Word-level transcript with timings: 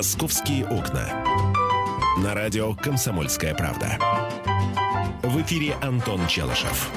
«Московские 0.00 0.64
окна». 0.64 1.02
На 2.24 2.32
радио 2.32 2.72
«Комсомольская 2.74 3.54
правда». 3.54 3.98
В 5.22 5.42
эфире 5.42 5.74
Антон 5.82 6.26
Челышев. 6.26 6.90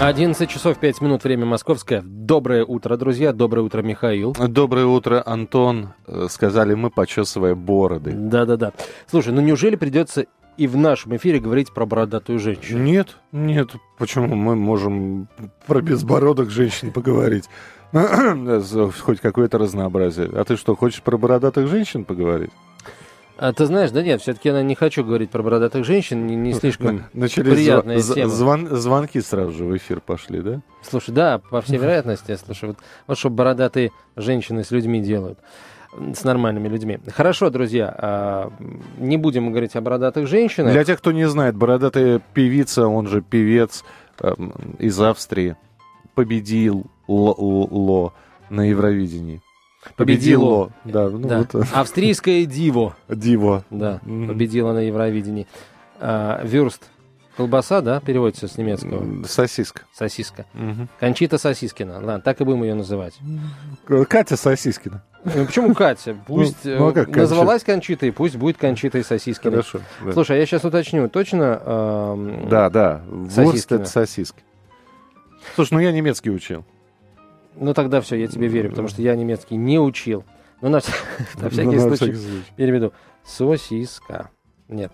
11 0.00 0.50
часов 0.50 0.76
5 0.78 1.02
минут, 1.02 1.22
время 1.22 1.46
московское. 1.46 2.02
Доброе 2.04 2.64
утро, 2.64 2.96
друзья. 2.96 3.32
Доброе 3.32 3.60
утро, 3.60 3.80
Михаил. 3.82 4.32
Доброе 4.32 4.86
утро, 4.86 5.22
Антон. 5.24 5.90
Э, 6.08 6.26
Сказали 6.28 6.74
мы, 6.74 6.90
почесывая 6.90 7.54
бороды. 7.54 8.10
Да-да-да. 8.10 8.72
Слушай, 9.08 9.32
ну 9.32 9.40
неужели 9.40 9.76
придется 9.76 10.26
и 10.56 10.66
в 10.66 10.76
нашем 10.76 11.14
эфире 11.14 11.38
говорить 11.38 11.72
про 11.72 11.86
бородатую 11.86 12.40
женщину? 12.40 12.82
Нет, 12.82 13.18
нет. 13.30 13.70
Почему 13.98 14.34
мы 14.34 14.56
можем 14.56 15.28
про 15.66 15.80
безбородок 15.80 16.50
женщин 16.50 16.90
поговорить? 16.90 17.44
Хоть 17.92 19.20
какое-то 19.20 19.58
разнообразие. 19.58 20.28
А 20.34 20.44
ты 20.44 20.56
что, 20.56 20.74
хочешь 20.76 21.02
про 21.02 21.16
бородатых 21.16 21.68
женщин 21.68 22.04
поговорить? 22.04 22.50
А 23.38 23.52
ты 23.52 23.66
знаешь, 23.66 23.90
да 23.90 24.02
нет, 24.02 24.22
все-таки 24.22 24.48
я 24.48 24.62
не 24.62 24.74
хочу 24.74 25.04
говорить 25.04 25.28
про 25.30 25.42
бородатых 25.42 25.84
женщин, 25.84 26.26
не, 26.26 26.34
не 26.36 26.54
слишком 26.54 27.04
Начались 27.12 27.52
приятная 27.52 27.98
зв- 27.98 28.14
тема. 28.14 28.30
звон- 28.32 28.74
звонки 28.76 29.20
сразу 29.20 29.52
же 29.52 29.64
в 29.64 29.76
эфир 29.76 30.00
пошли, 30.00 30.40
да? 30.40 30.60
Слушай, 30.82 31.10
да, 31.14 31.38
по 31.50 31.60
всей 31.60 31.76
вероятности, 31.76 32.30
я 32.30 32.38
слушаю. 32.38 32.70
Вот, 32.70 32.78
вот 33.06 33.18
что 33.18 33.28
бородатые 33.28 33.92
женщины 34.16 34.64
с 34.64 34.70
людьми 34.70 35.02
делают. 35.02 35.38
С 36.14 36.24
нормальными 36.24 36.68
людьми. 36.68 36.98
Хорошо, 37.14 37.50
друзья, 37.50 37.94
а, 37.98 38.52
не 38.98 39.18
будем 39.18 39.50
говорить 39.50 39.76
о 39.76 39.82
бородатых 39.82 40.26
женщинах. 40.26 40.72
Для 40.72 40.84
тех, 40.84 40.98
кто 40.98 41.12
не 41.12 41.28
знает, 41.28 41.56
бородатая 41.56 42.22
певица, 42.32 42.86
он 42.88 43.06
же 43.06 43.20
певец 43.20 43.84
эм, 44.20 44.52
из 44.78 44.98
Австрии, 44.98 45.56
победил 46.14 46.86
Ло, 47.08 48.12
на 48.50 48.62
Евровидении. 48.68 49.40
Победило. 49.96 50.72
Да, 50.84 51.08
ну 51.08 51.18
Да. 51.28 51.38
вот 51.38 51.54
э, 51.54 51.62
Австрийское 51.74 52.44
диво. 52.44 52.96
диво. 53.08 53.64
Да, 53.70 54.00
Мгм. 54.02 54.28
победила 54.28 54.72
на 54.72 54.80
Евровидении. 54.80 55.46
А, 56.00 56.40
Вюрст. 56.44 56.82
Колбаса, 57.36 57.82
да, 57.82 58.00
переводится 58.00 58.48
с 58.48 58.56
немецкого? 58.56 59.24
Сосиска. 59.26 59.82
Сосиска. 59.92 60.46
Мгм. 60.54 60.88
Кончита 60.98 61.36
Сосискина. 61.36 61.94
Ладно, 61.96 62.20
так 62.22 62.40
и 62.40 62.44
будем 62.44 62.62
ее 62.62 62.74
называть. 62.74 63.12
Катя 64.08 64.36
Сосискина. 64.38 65.04
Ну, 65.22 65.44
почему 65.44 65.74
Катя? 65.74 66.16
Пусть 66.26 66.64
ну, 66.64 66.86
а 66.86 66.90
э, 66.90 66.94
как 66.94 67.04
Кончита? 67.06 67.20
называлась 67.20 67.62
Кончитой, 67.62 68.10
пусть 68.12 68.36
будет 68.36 68.56
Кончитой 68.56 69.04
Сосискиной. 69.04 69.56
Хорошо. 69.62 69.80
да. 70.04 70.12
Слушай, 70.14 70.36
а 70.36 70.40
я 70.40 70.46
сейчас 70.46 70.64
уточню, 70.64 71.08
точно? 71.10 71.60
эм, 71.64 72.48
Да, 72.48 72.70
да. 72.70 73.02
Вурст 73.06 73.70
это 73.70 73.84
сосиски. 73.84 74.42
Слушай, 75.54 75.74
ну 75.74 75.80
я 75.80 75.92
немецкий 75.92 76.30
учил. 76.30 76.64
Ну 77.56 77.74
тогда 77.74 78.00
все, 78.00 78.16
я 78.16 78.26
тебе 78.28 78.48
верю, 78.48 78.70
потому 78.70 78.88
что 78.88 79.02
я 79.02 79.16
немецкий 79.16 79.56
не 79.56 79.78
учил. 79.78 80.24
Ну, 80.60 80.68
на, 80.68 80.80
на 81.36 81.50
всякий 81.50 81.76
Ну, 81.76 81.96
случай, 81.96 82.14
виду, 82.56 82.92
сосиска. 83.24 84.30
Нет, 84.68 84.92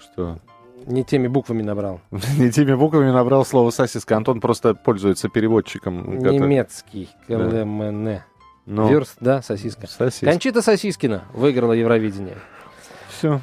Что? 0.00 0.38
не 0.86 1.04
теми 1.04 1.28
буквами 1.28 1.62
набрал. 1.62 2.00
Не 2.38 2.50
теми 2.50 2.74
буквами 2.74 3.10
набрал 3.10 3.44
слово 3.44 3.70
сосиска. 3.70 4.16
Антон 4.16 4.40
просто 4.40 4.74
пользуется 4.74 5.28
переводчиком. 5.28 6.18
Немецкий. 6.18 7.08
Да. 7.28 7.48
КЛМН. 7.48 8.18
Ну, 8.66 8.88
Вюрст, 8.88 9.16
да, 9.20 9.42
сосиска. 9.42 9.86
Сосиска. 9.86 10.26
Кончита 10.26 10.62
Сосискина 10.62 11.24
выиграла 11.34 11.72
Евровидение. 11.72 12.38
Все. 13.24 13.40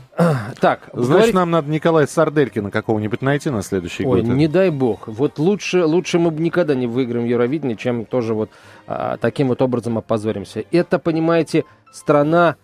Так, 0.60 0.90
Значит, 0.94 1.10
говорить- 1.10 1.34
нам 1.34 1.50
надо 1.50 1.70
Николая 1.72 2.06
Сарделькина 2.06 2.70
какого-нибудь 2.70 3.22
найти 3.24 3.50
на 3.50 3.64
следующий 3.64 4.06
Ой, 4.06 4.22
год. 4.22 4.30
не 4.36 4.48
дай 4.48 4.70
бог. 4.70 5.08
Вот 5.08 5.40
лучше, 5.40 5.86
лучше 5.86 6.20
мы 6.20 6.30
бы 6.30 6.42
никогда 6.44 6.76
не 6.76 6.86
выиграем 6.86 7.26
Евровидение, 7.26 7.76
чем 7.76 8.06
тоже 8.06 8.36
вот 8.36 8.52
а, 8.86 9.18
таким 9.18 9.48
вот 9.48 9.62
образом 9.64 9.98
опозоримся. 9.98 10.64
Это, 10.72 11.00
понимаете, 11.00 11.64
страна, 11.92 12.58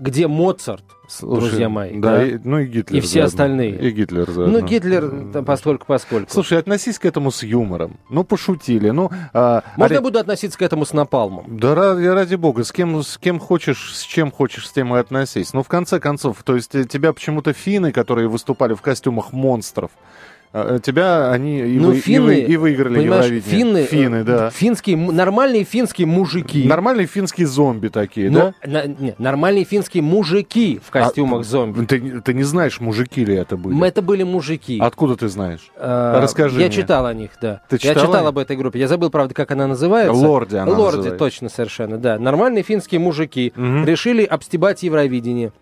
где 0.00 0.26
Моцарт, 0.28 0.84
Слушай, 1.08 1.48
друзья 1.50 1.68
мои, 1.68 1.98
Да, 1.98 2.16
да? 2.18 2.24
И, 2.26 2.38
ну 2.44 2.58
и 2.58 2.66
Гитлер 2.66 2.98
И 2.98 3.00
все 3.00 3.20
заодно. 3.20 3.26
остальные. 3.28 3.78
И 3.80 3.90
Гитлер 3.90 4.30
заодно. 4.30 4.58
ну, 4.60 4.66
Гитлер 4.66 5.32
там 5.32 5.44
постольку 5.44 5.86
поскольку. 5.86 6.30
Слушай, 6.32 6.58
относись 6.58 6.98
к 6.98 7.04
этому 7.06 7.30
с 7.30 7.42
юмором. 7.42 7.98
Ну, 8.10 8.24
пошутили. 8.24 8.90
Ну, 8.90 9.10
а, 9.32 9.62
Можно 9.76 9.94
я 9.94 9.98
а- 10.00 10.02
буду 10.02 10.18
относиться 10.18 10.58
к 10.58 10.62
этому 10.62 10.84
с 10.84 10.92
напалмом? 10.92 11.58
Да 11.58 11.74
ради, 11.74 12.04
ради 12.04 12.34
бога, 12.34 12.64
с 12.64 12.72
кем, 12.72 13.02
с 13.02 13.16
кем 13.18 13.38
хочешь, 13.38 13.94
с 13.94 14.02
чем 14.02 14.30
хочешь, 14.30 14.68
с 14.68 14.72
тем 14.72 14.94
и 14.94 14.98
относись. 14.98 15.52
Ну, 15.54 15.62
в 15.62 15.68
конце 15.68 15.98
концов, 15.98 16.42
то 16.44 16.54
есть 16.54 16.74
э, 16.74 16.84
тебя 16.84 17.12
почему-то 17.12 17.52
финны, 17.52 17.90
которые 17.92 18.28
выступали 18.28 18.74
в 18.74 18.82
костюмах 18.82 19.32
монстров, 19.32 19.90
тебя 20.82 21.30
они 21.30 21.60
и, 21.60 21.78
Ну, 21.78 21.88
вы- 21.88 21.98
и 21.98 22.00
финны, 22.00 22.26
вы- 22.26 22.40
и 22.40 22.56
выиграли 22.56 23.02
Евровидение. 23.02 23.40
финны, 23.40 23.84
Финны, 23.84 24.16
э, 24.16 24.24
да. 24.24 24.50
финские, 24.50 24.96
нормальные 24.96 25.64
финские 25.64 26.06
мужики. 26.06 26.64
Нормальные 26.66 27.06
финские 27.06 27.46
зомби 27.46 27.88
такие, 27.88 28.30
Ну, 28.30 28.38
да? 28.38 28.54
на- 28.66 28.86
не, 28.86 29.14
нормальные 29.18 29.64
финские 29.64 30.02
мужики 30.02 30.80
в 30.84 30.90
костюмах 30.90 31.40
А, 31.40 31.44
зомби. 31.44 31.84
Ты, 31.84 32.20
ты 32.20 32.34
не 32.34 32.44
знаешь, 32.44 32.80
мужики 32.80 33.24
ли 33.24 33.34
это 33.34 33.56
были? 33.56 33.86
Это 33.86 34.02
были 34.02 34.22
мужики. 34.22 34.78
Откуда 34.80 35.16
ты 35.16 35.28
знаешь? 35.28 35.70
А, 35.76 36.20
расскажи 36.20 36.60
Я 36.60 36.66
мне. 36.66 36.74
читал 36.76 37.06
о 37.06 37.14
них, 37.14 37.30
да. 37.40 37.60
Ты 37.68 37.76
я 37.76 37.78
читал 37.94 38.06
читал 38.06 38.26
о 38.26 38.28
об 38.30 38.38
этой 38.38 38.56
группе. 38.56 38.78
Я 38.78 38.88
забыл, 38.88 39.10
правда, 39.10 39.34
как 39.34 39.50
она 39.50 39.66
называется. 39.66 40.12
Лорди 40.14 40.56
она 40.56 40.72
Лорди, 40.72 40.96
называется. 40.96 41.18
точно, 41.18 41.48
совершенно, 41.48 41.98
да. 41.98 42.18
Нормальные 42.18 42.62
финские 42.62 43.00
мужики 43.00 43.52
Мгм. 43.56 43.84
решили 43.84 44.24
обстебать 44.24 44.82
Евровидение. 44.82 45.52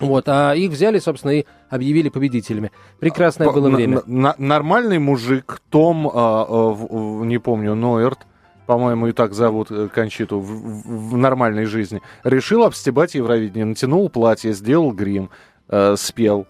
Вот, 0.00 0.28
а 0.28 0.52
их 0.54 0.70
взяли, 0.72 0.98
собственно, 0.98 1.32
и 1.32 1.44
объявили 1.70 2.08
победителями. 2.10 2.70
Прекрасное 3.00 3.50
было 3.50 3.70
время. 3.70 4.02
нормальный 4.06 4.98
мужик, 4.98 5.60
Том, 5.70 6.06
а, 6.08 6.44
а, 6.48 6.70
в- 6.70 7.24
не 7.24 7.38
помню, 7.38 7.74
Нойерт, 7.74 8.26
по-моему, 8.66 9.06
и 9.06 9.12
так 9.12 9.32
зовут 9.32 9.70
э, 9.70 9.88
Кончиту 9.88 10.40
в 10.40 11.16
нормальной 11.16 11.64
жизни, 11.66 12.02
решил 12.24 12.64
обстебать 12.64 13.14
Евровидение, 13.14 13.64
натянул 13.64 14.08
платье, 14.10 14.52
сделал 14.52 14.92
грим, 14.92 15.30
э, 15.68 15.94
спел, 15.96 16.46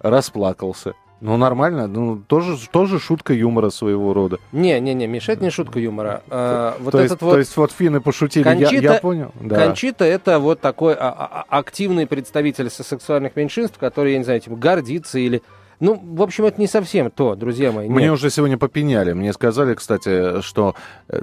расплакался. 0.00 0.94
Ну, 1.20 1.36
нормально, 1.38 1.86
ну, 1.86 2.18
тоже, 2.18 2.56
тоже 2.70 3.00
шутка 3.00 3.32
юмора 3.32 3.70
своего 3.70 4.12
рода. 4.12 4.38
Не-не-не, 4.52 5.06
Миша, 5.06 5.32
это 5.32 5.42
не 5.44 5.50
шутка 5.50 5.78
юмора. 5.78 6.22
А, 6.28 6.76
вот 6.78 6.92
то, 6.92 6.98
этот 6.98 7.12
есть, 7.12 7.22
вот... 7.22 7.32
то 7.32 7.38
есть 7.38 7.56
вот 7.56 7.72
финны 7.72 8.00
пошутили, 8.02 8.46
я- 8.46 8.52
я, 8.54 8.68
Кончита- 8.68 9.00
понял. 9.00 9.32
Да. 9.40 9.56
Кончита 9.56 10.04
это 10.04 10.38
вот 10.38 10.60
такой 10.60 10.92
а, 10.92 11.08
а, 11.08 11.44
а, 11.48 11.58
активный 11.58 12.06
представитель 12.06 12.68
сексуальных 12.68 13.34
меньшинств, 13.34 13.78
который, 13.78 14.12
я 14.12 14.18
не 14.18 14.24
знаю, 14.24 14.40
типа, 14.40 14.56
гордится 14.56 15.18
или... 15.18 15.42
Ну, 15.80 15.98
в 16.02 16.22
общем, 16.22 16.44
это 16.46 16.60
не 16.60 16.66
совсем 16.66 17.10
то, 17.10 17.34
друзья 17.34 17.72
мои. 17.72 17.88
Мне 17.88 18.04
нет. 18.04 18.12
уже 18.14 18.30
сегодня 18.30 18.56
попеняли. 18.58 19.12
Мне 19.12 19.32
сказали, 19.34 19.74
кстати, 19.74 20.40
что 20.40 20.74
э, 21.08 21.20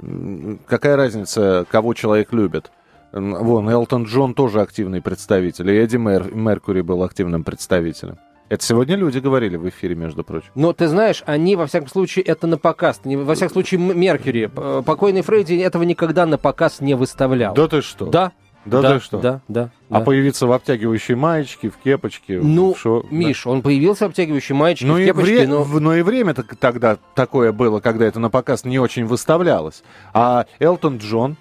какая 0.66 0.96
разница, 0.96 1.66
кого 1.70 1.94
человек 1.94 2.32
любит. 2.32 2.70
Вон, 3.12 3.68
Элтон 3.70 4.04
Джон 4.04 4.34
тоже 4.34 4.60
активный 4.60 5.00
представитель, 5.00 5.70
и 5.70 5.74
Эдди 5.76 5.96
Мер- 5.96 6.34
Меркури 6.34 6.80
был 6.80 7.02
активным 7.04 7.44
представителем. 7.44 8.18
Это 8.50 8.62
сегодня 8.64 8.96
люди 8.96 9.18
говорили 9.18 9.56
в 9.56 9.68
эфире, 9.68 9.94
между 9.94 10.22
прочим. 10.22 10.50
Но 10.54 10.72
ты 10.72 10.86
знаешь, 10.88 11.22
они, 11.26 11.56
во 11.56 11.66
всяком 11.66 11.88
случае, 11.88 12.24
это 12.24 12.46
на 12.46 12.58
показ. 12.58 13.00
Во 13.04 13.34
всяком 13.34 13.52
случае, 13.54 13.80
Меркьюри, 13.80 14.50
э, 14.54 14.82
покойный 14.84 15.22
Фредди 15.22 15.54
этого 15.54 15.82
никогда 15.82 16.26
на 16.26 16.36
показ 16.38 16.80
не 16.80 16.94
выставлял. 16.94 17.54
Да 17.54 17.68
ты 17.68 17.80
что? 17.80 18.06
Да, 18.06 18.32
Да, 18.66 18.82
да, 18.82 18.94
ты 18.98 19.04
что? 19.04 19.18
да, 19.18 19.40
да. 19.48 19.70
А 19.88 19.98
да. 19.98 20.04
появиться 20.04 20.46
в 20.46 20.52
обтягивающей 20.52 21.14
маечке, 21.14 21.70
в 21.70 21.76
кепочке, 21.78 22.38
Ну, 22.40 22.74
в 22.74 22.78
шо- 22.78 23.02
да. 23.02 23.08
Миш, 23.10 23.46
он 23.46 23.62
появился 23.62 24.04
в 24.06 24.08
обтягивающей 24.10 24.54
маечке, 24.54 24.86
Ну 24.86 24.94
в 24.94 24.98
и, 24.98 25.06
кепочке, 25.06 25.34
вре- 25.44 25.46
но... 25.46 25.64
но 25.64 25.94
и 25.94 26.02
время 26.02 26.32
-то 26.32 26.44
тогда 26.58 26.98
такое 27.14 27.52
было, 27.52 27.80
когда 27.80 28.04
это 28.04 28.20
на 28.20 28.28
показ 28.30 28.64
не 28.64 28.78
очень 28.78 29.06
выставлялось. 29.06 29.82
А 30.12 30.44
Элтон 30.60 30.98
Джон, 30.98 31.36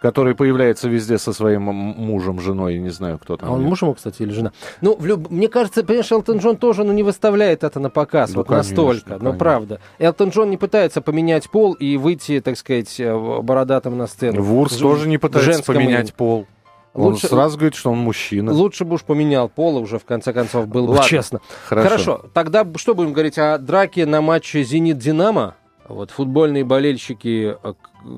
который 0.00 0.34
появляется 0.34 0.88
везде 0.88 1.18
со 1.18 1.32
своим 1.32 1.62
мужем, 1.62 2.40
женой, 2.40 2.78
не 2.78 2.90
знаю, 2.90 3.18
кто 3.18 3.36
там. 3.36 3.48
А 3.48 3.52
он 3.52 3.62
муж 3.62 3.82
ему, 3.82 3.94
кстати, 3.94 4.22
или 4.22 4.30
жена? 4.30 4.52
Ну, 4.80 4.96
в 4.96 5.04
люб- 5.04 5.30
мне 5.30 5.48
кажется, 5.48 5.84
понимаешь, 5.84 6.10
Элтон 6.10 6.38
Джон 6.38 6.56
тоже 6.56 6.84
ну, 6.84 6.92
не 6.92 7.02
выставляет 7.02 7.64
это 7.64 7.80
на 7.80 7.90
показ, 7.90 8.30
Ну, 8.30 8.36
вот 8.38 8.48
конечно, 8.48 8.70
настолько, 8.70 9.12
ну, 9.14 9.18
конечно. 9.18 9.38
правда. 9.38 9.80
Элтон 9.98 10.30
Джон 10.30 10.50
не 10.50 10.56
пытается 10.56 11.00
поменять 11.02 11.50
пол 11.50 11.74
и 11.74 11.96
выйти, 11.96 12.40
так 12.40 12.56
сказать, 12.56 12.98
э, 12.98 13.40
бородатым 13.42 13.98
на 13.98 14.06
сцену. 14.06 14.42
Вурс 14.42 14.72
В- 14.76 14.80
тоже 14.80 15.08
не 15.08 15.18
пытается 15.18 15.62
поменять 15.62 16.00
имени. 16.06 16.12
пол. 16.16 16.46
Он 16.92 17.12
Лучше- 17.12 17.28
сразу 17.28 17.56
говорит, 17.56 17.76
что 17.76 17.92
он 17.92 17.98
мужчина. 17.98 18.52
Лучше 18.52 18.84
бы 18.84 18.94
уж 18.94 19.02
поменял 19.04 19.48
пол, 19.48 19.78
и 19.78 19.82
уже 19.82 20.00
в 20.00 20.04
конце 20.04 20.32
концов 20.32 20.66
было 20.66 20.92
бы 20.96 20.98
честно. 21.04 21.40
Хорошо. 21.68 22.24
тогда 22.34 22.64
б- 22.64 22.78
что 22.78 22.96
будем 22.96 23.12
говорить 23.12 23.38
о 23.38 23.58
драке 23.58 24.06
на 24.06 24.20
матче 24.20 24.62
«Зенит-Динамо»? 24.64 25.54
Вот 25.90 26.10
футбольные 26.10 26.64
болельщики, 26.64 27.56
э, 27.62 27.72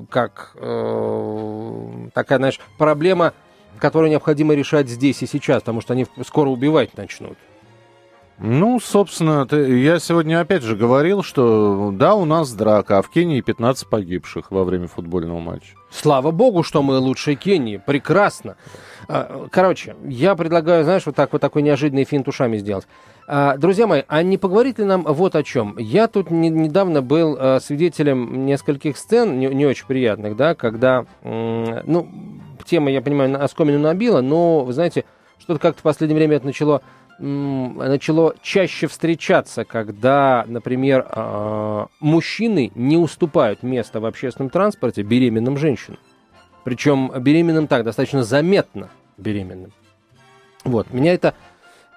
как 0.09 0.51
э, 0.55 2.07
такая, 2.13 2.37
знаешь, 2.39 2.59
проблема, 2.77 3.33
которую 3.79 4.09
необходимо 4.11 4.53
решать 4.53 4.87
здесь 4.87 5.21
и 5.23 5.27
сейчас, 5.27 5.61
потому 5.61 5.81
что 5.81 5.93
они 5.93 6.05
скоро 6.25 6.49
убивать 6.49 6.95
начнут. 6.97 7.37
Ну, 8.39 8.79
собственно, 8.79 9.45
ты- 9.45 9.79
я 9.79 9.99
сегодня 9.99 10.39
опять 10.41 10.63
же 10.63 10.75
говорил, 10.75 11.21
что 11.23 11.91
да, 11.93 12.15
у 12.15 12.25
нас 12.25 12.51
драка, 12.53 12.97
а 12.97 13.01
в 13.01 13.09
Кении 13.09 13.41
15 13.41 13.87
погибших 13.87 14.51
во 14.51 14.63
время 14.63 14.87
футбольного 14.87 15.39
матча. 15.39 15.75
Слава 15.91 16.31
богу, 16.31 16.63
что 16.63 16.81
мы 16.81 16.97
лучше 16.97 17.35
Кении. 17.35 17.77
Прекрасно. 17.77 18.55
А, 19.07 19.47
Короче, 19.51 19.95
я 20.05 20.35
предлагаю, 20.35 20.83
знаешь, 20.83 21.05
вот 21.05 21.15
так 21.15 21.31
вот 21.31 21.41
такой 21.41 21.61
неожиданный 21.61 22.05
финт 22.05 22.27
ушами 22.27 22.57
сделать. 22.57 22.87
А, 23.25 23.57
Друзья 23.57 23.87
мои, 23.87 24.03
а 24.07 24.21
не 24.21 24.37
поговорить 24.37 24.79
ли 24.79 24.85
нам 24.85 25.03
вот 25.03 25.35
о 25.35 25.43
чем? 25.43 25.77
Я 25.77 26.07
тут 26.07 26.29
не- 26.29 26.49
недавно 26.49 27.01
был 27.01 27.37
а, 27.39 27.59
свидетелем 27.59 28.45
нескольких 28.45 28.97
сцен, 28.97 29.39
не, 29.39 29.47
не 29.47 29.65
очень 29.65 29.85
приятных, 29.87 30.35
да, 30.35 30.55
когда, 30.55 31.05
ну, 31.23 32.09
тема, 32.65 32.91
я 32.91 33.01
понимаю, 33.01 33.43
оскомину 33.43 33.79
набила, 33.79 34.21
но, 34.21 34.63
вы 34.63 34.73
знаете, 34.73 35.05
что-то 35.39 35.59
как-то 35.59 35.79
в 35.79 35.83
последнее 35.83 36.17
время 36.17 36.37
это 36.37 36.45
начало 36.45 36.81
начало 37.19 38.33
чаще 38.41 38.87
встречаться, 38.87 39.65
когда, 39.65 40.43
например, 40.47 41.05
а, 41.09 41.87
мужчины 41.99 42.71
не 42.75 42.97
уступают 42.97 43.61
место 43.63 43.99
в 43.99 44.05
общественном 44.05 44.49
транспорте 44.49 45.03
беременным 45.03 45.57
женщинам. 45.57 45.99
Причем 46.63 47.11
беременным 47.19 47.67
так, 47.67 47.83
достаточно 47.83 48.23
заметно 48.23 48.89
беременным. 49.17 49.71
Вот, 50.63 50.91
меня 50.91 51.13
это 51.13 51.35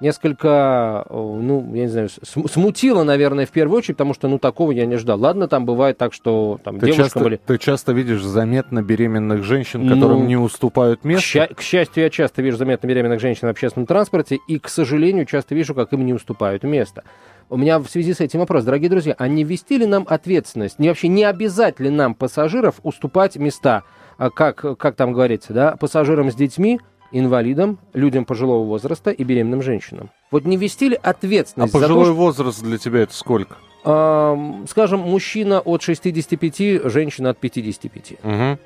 несколько, 0.01 1.07
ну, 1.11 1.71
я 1.75 1.83
не 1.83 1.89
знаю, 1.89 2.09
смутило, 2.23 3.03
наверное, 3.05 3.47
в 3.47 3.51
первую 3.51 3.79
очередь, 3.79 3.97
потому 3.97 4.15
что, 4.15 4.29
ну, 4.29 4.39
такого 4.39 4.73
я 4.73 4.87
не 4.87 4.97
ждал. 4.97 5.21
Ладно, 5.21 5.49
там 5.49 5.67
бывает 5.67 5.99
так, 5.99 6.13
что 6.13 6.61
там 6.63 6.79
ты 6.79 6.87
девушка 6.87 7.05
часто, 7.05 7.21
были... 7.21 7.41
Ты 7.45 7.59
часто 7.59 7.93
видишь 7.93 8.23
заметно 8.23 8.83
беременных 8.83 9.45
женщин, 9.45 9.89
которым 9.89 10.21
ну, 10.21 10.27
не 10.27 10.37
уступают 10.37 11.05
место? 11.05 11.47
К, 11.49 11.57
к 11.57 11.63
счастью, 11.63 12.05
я 12.05 12.11
часто 12.11 12.43
вижу 12.43 12.57
заметно 12.57 12.87
беременных 12.87 13.21
женщин 13.21 13.49
в 13.49 13.51
общественном 13.51 13.87
транспорте, 13.87 14.39
и, 14.49 14.59
к 14.59 14.69
сожалению, 14.69 15.27
часто 15.27 15.55
вижу, 15.55 15.75
как 15.75 15.93
им 15.93 16.05
не 16.05 16.13
уступают 16.13 16.63
место. 16.63 17.05
У 17.49 17.57
меня 17.57 17.79
в 17.79 17.87
связи 17.87 18.13
с 18.13 18.21
этим 18.21 18.41
вопрос, 18.41 18.65
дорогие 18.65 18.91
друзья, 18.91 19.15
а 19.19 19.29
не 19.29 19.45
ввести 19.45 19.79
ли 19.79 19.87
нам 19.87 20.05
ответственность? 20.09 20.79
Не 20.79 20.89
вообще 20.89 21.09
не 21.09 21.25
обязательно 21.25 21.91
нам, 21.91 22.15
пассажиров, 22.15 22.81
уступать 22.83 23.37
места, 23.37 23.85
а 24.19 24.31
как, 24.31 24.79
как 24.79 24.97
там 24.97 25.13
говорится, 25.13 25.53
да, 25.53 25.77
пассажирам 25.77 26.31
с 26.31 26.35
детьми, 26.35 26.81
инвалидам, 27.13 27.79
людям 27.93 28.25
пожилого 28.25 28.65
возраста 28.65 29.11
и 29.11 29.25
беременным 29.25 29.63
женщинам. 29.63 30.11
Вот 30.31 30.45
не 30.45 30.57
ввести 30.57 30.89
ли 30.89 30.99
ответственность 31.01 31.75
А 31.75 31.79
пожилой 31.79 32.07
за 32.07 32.11
то, 32.11 32.17
возраст 32.17 32.63
для 32.63 32.79
тебя 32.79 33.01
это 33.01 33.15
сколько? 33.15 33.57
Скажем, 33.83 35.01
мужчина 35.01 35.61
от 35.61 35.83
65, 35.83 36.91
женщина 36.91 37.31
от 37.31 37.39
55. 37.39 38.13
Угу. 38.23 38.59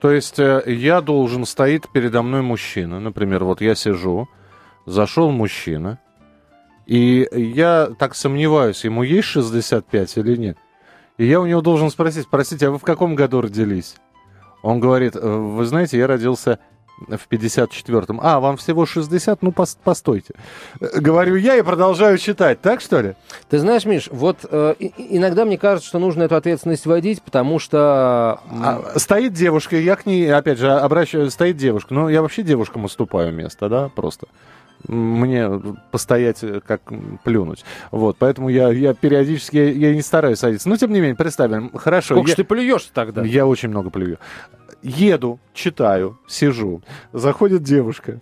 То 0.00 0.10
есть 0.12 0.38
э, 0.38 0.62
я 0.66 1.00
должен, 1.00 1.44
стоит 1.46 1.88
передо 1.92 2.22
мной 2.22 2.42
мужчина, 2.42 3.00
например, 3.00 3.42
вот 3.42 3.60
я 3.60 3.74
сижу, 3.74 4.28
зашел 4.86 5.32
мужчина, 5.32 5.98
и 6.86 7.28
я 7.32 7.90
так 7.98 8.14
сомневаюсь, 8.14 8.84
ему 8.84 9.02
есть 9.02 9.26
65 9.26 10.16
или 10.18 10.36
нет. 10.36 10.58
И 11.16 11.26
я 11.26 11.40
у 11.40 11.46
него 11.46 11.60
должен 11.60 11.90
спросить, 11.90 12.28
простите, 12.30 12.68
а 12.68 12.70
вы 12.70 12.78
в 12.78 12.82
каком 12.82 13.16
году 13.16 13.40
родились? 13.40 13.96
Он 14.62 14.80
говорит, 14.80 15.16
«Э, 15.16 15.20
вы 15.20 15.64
знаете, 15.64 15.98
я 15.98 16.06
родился 16.06 16.60
в 17.06 17.28
54-м. 17.30 18.20
А, 18.22 18.40
вам 18.40 18.56
всего 18.56 18.86
60? 18.86 19.42
Ну, 19.42 19.52
пос 19.52 19.78
постойте. 19.82 20.34
Говорю 20.80 21.36
я 21.36 21.56
и 21.56 21.62
продолжаю 21.62 22.18
читать. 22.18 22.60
Так, 22.60 22.80
что 22.80 23.00
ли? 23.00 23.14
Ты 23.48 23.58
знаешь, 23.58 23.84
Миш, 23.84 24.08
вот 24.10 24.38
э, 24.50 24.74
иногда 24.96 25.44
мне 25.44 25.58
кажется, 25.58 25.88
что 25.88 25.98
нужно 25.98 26.24
эту 26.24 26.36
ответственность 26.36 26.86
вводить, 26.86 27.22
потому 27.22 27.58
что... 27.58 28.40
А, 28.50 28.92
стоит 28.96 29.32
девушка, 29.32 29.76
я 29.76 29.96
к 29.96 30.06
ней, 30.06 30.32
опять 30.32 30.58
же, 30.58 30.70
обращаюсь, 30.70 31.32
стоит 31.32 31.56
девушка. 31.56 31.94
Ну, 31.94 32.08
я 32.08 32.22
вообще 32.22 32.42
девушкам 32.42 32.84
уступаю 32.84 33.32
место, 33.32 33.68
да, 33.68 33.88
просто 33.88 34.26
мне 34.86 35.50
постоять, 35.90 36.42
э, 36.42 36.60
как 36.64 36.82
плюнуть. 37.24 37.64
Вот, 37.90 38.16
поэтому 38.18 38.48
я, 38.48 38.70
я 38.70 38.94
периодически, 38.94 39.56
я, 39.56 39.70
я 39.70 39.94
не 39.94 40.02
стараюсь 40.02 40.38
садиться. 40.38 40.68
Но, 40.68 40.76
тем 40.76 40.92
не 40.92 41.00
менее, 41.00 41.16
представим, 41.16 41.70
хорошо. 41.76 42.14
Сколько 42.14 42.30
я, 42.30 42.36
ты 42.36 42.44
плюешь 42.44 42.88
тогда? 42.94 43.24
Я 43.24 43.46
очень 43.46 43.70
много 43.70 43.90
плюю 43.90 44.18
еду, 44.82 45.40
читаю, 45.54 46.18
сижу, 46.26 46.82
заходит 47.12 47.62
девушка. 47.62 48.20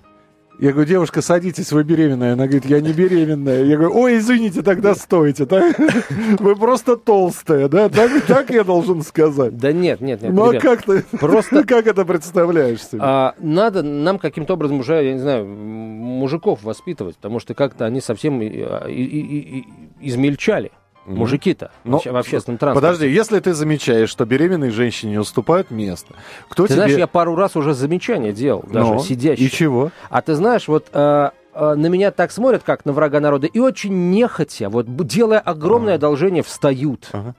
Я 0.58 0.73
говорю, 0.73 0.88
девушка, 0.88 1.20
садитесь, 1.20 1.70
вы 1.70 1.85
беременная. 1.85 2.32
Она 2.32 2.44
говорит, 2.44 2.64
я 2.64 2.81
не 2.81 2.94
беременная. 2.94 3.62
Я 3.64 3.76
говорю, 3.76 3.94
ой, 3.94 4.17
извините, 4.17 4.62
тогда 4.62 4.94
стойте. 4.94 5.44
Так? 5.44 5.76
Вы 6.41 6.56
просто 6.56 6.97
толстая, 6.97 7.69
да? 7.69 7.91
Так, 7.91 8.25
так 8.26 8.49
я 8.50 8.64
должен 8.64 9.03
сказать. 9.03 9.58
Да 9.58 9.73
нет, 9.73 10.00
нет, 10.00 10.23
нет. 10.23 10.32
Ну 10.32 10.56
а 10.56 10.58
как 10.58 10.82
ты, 10.82 11.03
просто... 11.19 11.62
как 11.67 11.87
это 11.87 12.06
представляешь 12.06 12.82
себе? 12.82 13.00
А, 13.03 13.35
надо 13.38 13.82
нам 13.82 14.19
каким-то 14.19 14.55
образом 14.55 14.81
уже, 14.81 15.05
я 15.05 15.12
не 15.12 15.19
знаю, 15.19 15.47
мужиков 15.47 16.62
воспитывать, 16.62 17.17
потому 17.17 17.38
что 17.38 17.53
как-то 17.53 17.85
они 17.85 18.00
совсем 18.00 18.41
и, 18.41 18.47
и, 18.47 19.05
и, 19.05 19.58
и 19.58 19.64
измельчали. 20.00 20.73
Мужики-то 21.06 21.70
Но, 21.85 21.99
в 21.99 22.06
общественном 22.06 22.58
транспорте. 22.58 22.87
Подожди, 22.87 23.08
если 23.08 23.38
ты 23.41 23.55
замечаешь, 23.55 24.11
что 24.11 24.25
беременной 24.25 24.70
женщине 24.70 25.12
не 25.12 25.19
уступают 25.19 25.70
место, 25.70 26.14
кто 26.49 26.64
ты 26.64 26.75
тебе... 26.75 26.82
знаешь, 26.82 26.99
я 26.99 27.06
пару 27.06 27.37
раз 27.37 27.56
уже 27.56 27.75
замечание 27.75 28.32
делал, 28.32 28.64
даже 28.67 28.94
Но, 28.94 28.99
сидящий. 28.99 29.47
И 29.47 29.50
чего? 29.50 29.91
А 30.11 30.23
ты 30.23 30.35
знаешь, 30.35 30.67
вот 30.67 30.88
э, 30.93 31.31
э, 31.55 31.75
на 31.75 31.87
меня 31.87 32.11
так 32.11 32.32
смотрят, 32.32 32.62
как 32.64 32.85
на 32.85 32.93
врага 32.93 33.20
народа, 33.20 33.47
и 33.47 33.58
очень 33.58 34.11
нехотя, 34.11 34.69
вот 34.69 34.87
делая 35.06 35.38
огромное 35.38 35.94
ага. 35.94 36.06
одолжение, 36.06 36.43
встают. 36.43 37.08
Ага. 37.12 37.35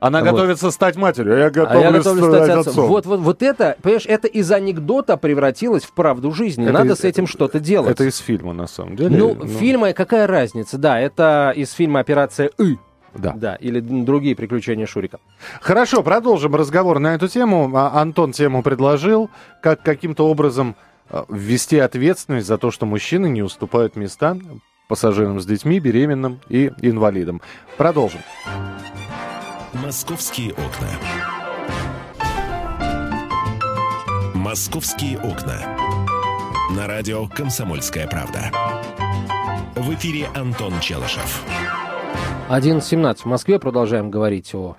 Она 0.00 0.20
вот. 0.20 0.30
готовится 0.30 0.70
стать 0.70 0.96
матерью, 0.96 1.34
а 1.34 1.38
я 1.38 1.50
готовлюсь, 1.50 1.82
а 1.82 1.86
я 1.86 1.92
готовлюсь 1.92 2.24
стать, 2.24 2.44
стать 2.44 2.66
отцом. 2.66 2.86
Вот, 2.86 3.04
вот, 3.04 3.20
вот 3.20 3.42
это, 3.42 3.76
понимаешь, 3.82 4.06
это 4.06 4.28
из 4.28 4.50
анекдота 4.50 5.18
превратилось 5.18 5.84
в 5.84 5.92
правду 5.92 6.32
жизни. 6.32 6.64
Это 6.64 6.72
Надо 6.72 6.94
из, 6.94 7.00
с 7.00 7.04
этим 7.04 7.26
что-то 7.26 7.60
делать. 7.60 7.90
Это 7.90 8.04
из 8.04 8.16
фильма, 8.16 8.54
на 8.54 8.66
самом 8.66 8.96
деле. 8.96 9.14
Ну, 9.14 9.34
ну, 9.34 9.46
фильма, 9.46 9.92
какая 9.92 10.26
разница? 10.26 10.78
Да, 10.78 10.98
это 10.98 11.52
из 11.54 11.72
фильма 11.72 12.00
«Операция 12.00 12.50
И». 12.58 12.78
Да. 13.14 13.32
Да, 13.32 13.54
или 13.56 13.80
другие 13.80 14.36
приключения 14.36 14.86
Шурика. 14.86 15.18
Хорошо, 15.60 16.02
продолжим 16.02 16.54
разговор 16.54 16.98
на 16.98 17.14
эту 17.14 17.28
тему. 17.28 17.70
А, 17.74 18.00
Антон 18.00 18.32
тему 18.32 18.62
предложил, 18.62 19.30
как 19.62 19.82
каким-то 19.82 20.28
образом 20.28 20.76
а, 21.08 21.24
ввести 21.28 21.78
ответственность 21.78 22.46
за 22.46 22.56
то, 22.56 22.70
что 22.70 22.86
мужчины 22.86 23.28
не 23.28 23.42
уступают 23.42 23.96
места 23.96 24.36
пассажирам 24.90 25.40
с 25.40 25.46
детьми, 25.46 25.78
беременным 25.78 26.40
и 26.48 26.72
инвалидам. 26.82 27.40
Продолжим. 27.76 28.20
Московские 29.72 30.52
окна. 30.52 30.88
Московские 34.34 35.16
окна. 35.18 35.76
На 36.76 36.88
радио 36.88 37.28
«Комсомольская 37.28 38.08
правда». 38.08 38.50
В 39.76 39.94
эфире 39.94 40.26
Антон 40.34 40.80
Челышев. 40.80 41.44
11.17 42.50 43.18
в 43.18 43.24
Москве. 43.26 43.60
Продолжаем 43.60 44.10
говорить 44.10 44.52
о 44.56 44.76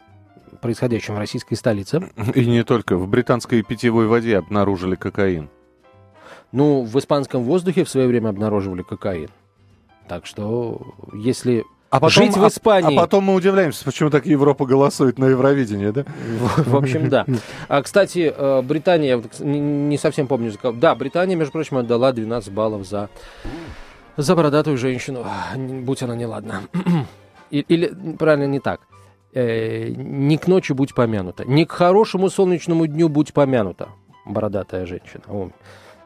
происходящем 0.59 1.15
в 1.15 1.17
российской 1.17 1.55
столице. 1.55 2.01
И 2.35 2.45
не 2.45 2.65
только. 2.65 2.97
В 2.97 3.07
британской 3.07 3.63
питьевой 3.63 4.07
воде 4.07 4.39
обнаружили 4.39 4.95
кокаин. 4.95 5.49
Ну, 6.51 6.83
в 6.83 6.99
испанском 6.99 7.43
воздухе 7.43 7.85
в 7.85 7.89
свое 7.89 8.07
время 8.07 8.27
обнаруживали 8.27 8.81
кокаин. 8.81 9.29
Так 10.09 10.25
что, 10.25 10.81
если 11.13 11.63
а 11.89 12.01
потом, 12.01 12.25
жить 12.25 12.35
в 12.35 12.45
Испании... 12.45 12.97
А, 12.97 12.99
а 12.99 13.03
потом 13.03 13.23
мы 13.23 13.35
удивляемся, 13.35 13.85
почему 13.85 14.09
так 14.09 14.25
Европа 14.25 14.65
голосует 14.65 15.17
на 15.17 15.27
Евровидении, 15.27 15.91
да? 15.91 16.03
В 16.57 16.75
общем, 16.75 17.07
да. 17.07 17.25
А, 17.69 17.81
кстати, 17.81 18.33
э, 18.35 18.61
Британия, 18.63 19.23
не 19.39 19.97
совсем 19.97 20.27
помню, 20.27 20.51
да, 20.73 20.93
Британия, 20.93 21.37
между 21.37 21.53
прочим, 21.53 21.77
отдала 21.77 22.11
12 22.11 22.51
баллов 22.51 22.85
за, 22.85 23.09
за 24.17 24.35
бородатую 24.35 24.77
женщину, 24.77 25.25
будь 25.55 26.03
она 26.03 26.17
неладна. 26.17 26.63
Или, 27.51 28.15
правильно, 28.17 28.45
не 28.45 28.59
так. 28.59 28.81
Э, 29.33 29.89
не 29.89 30.37
к 30.37 30.47
ночи 30.47 30.73
будь 30.73 30.93
помянута. 30.93 31.45
Не 31.45 31.65
к 31.65 31.71
хорошему 31.71 32.29
солнечному 32.29 32.87
дню 32.87 33.09
будь 33.09 33.33
помянута. 33.33 33.89
Бородатая 34.25 34.85
женщина. 34.85 35.23
О, 35.27 35.49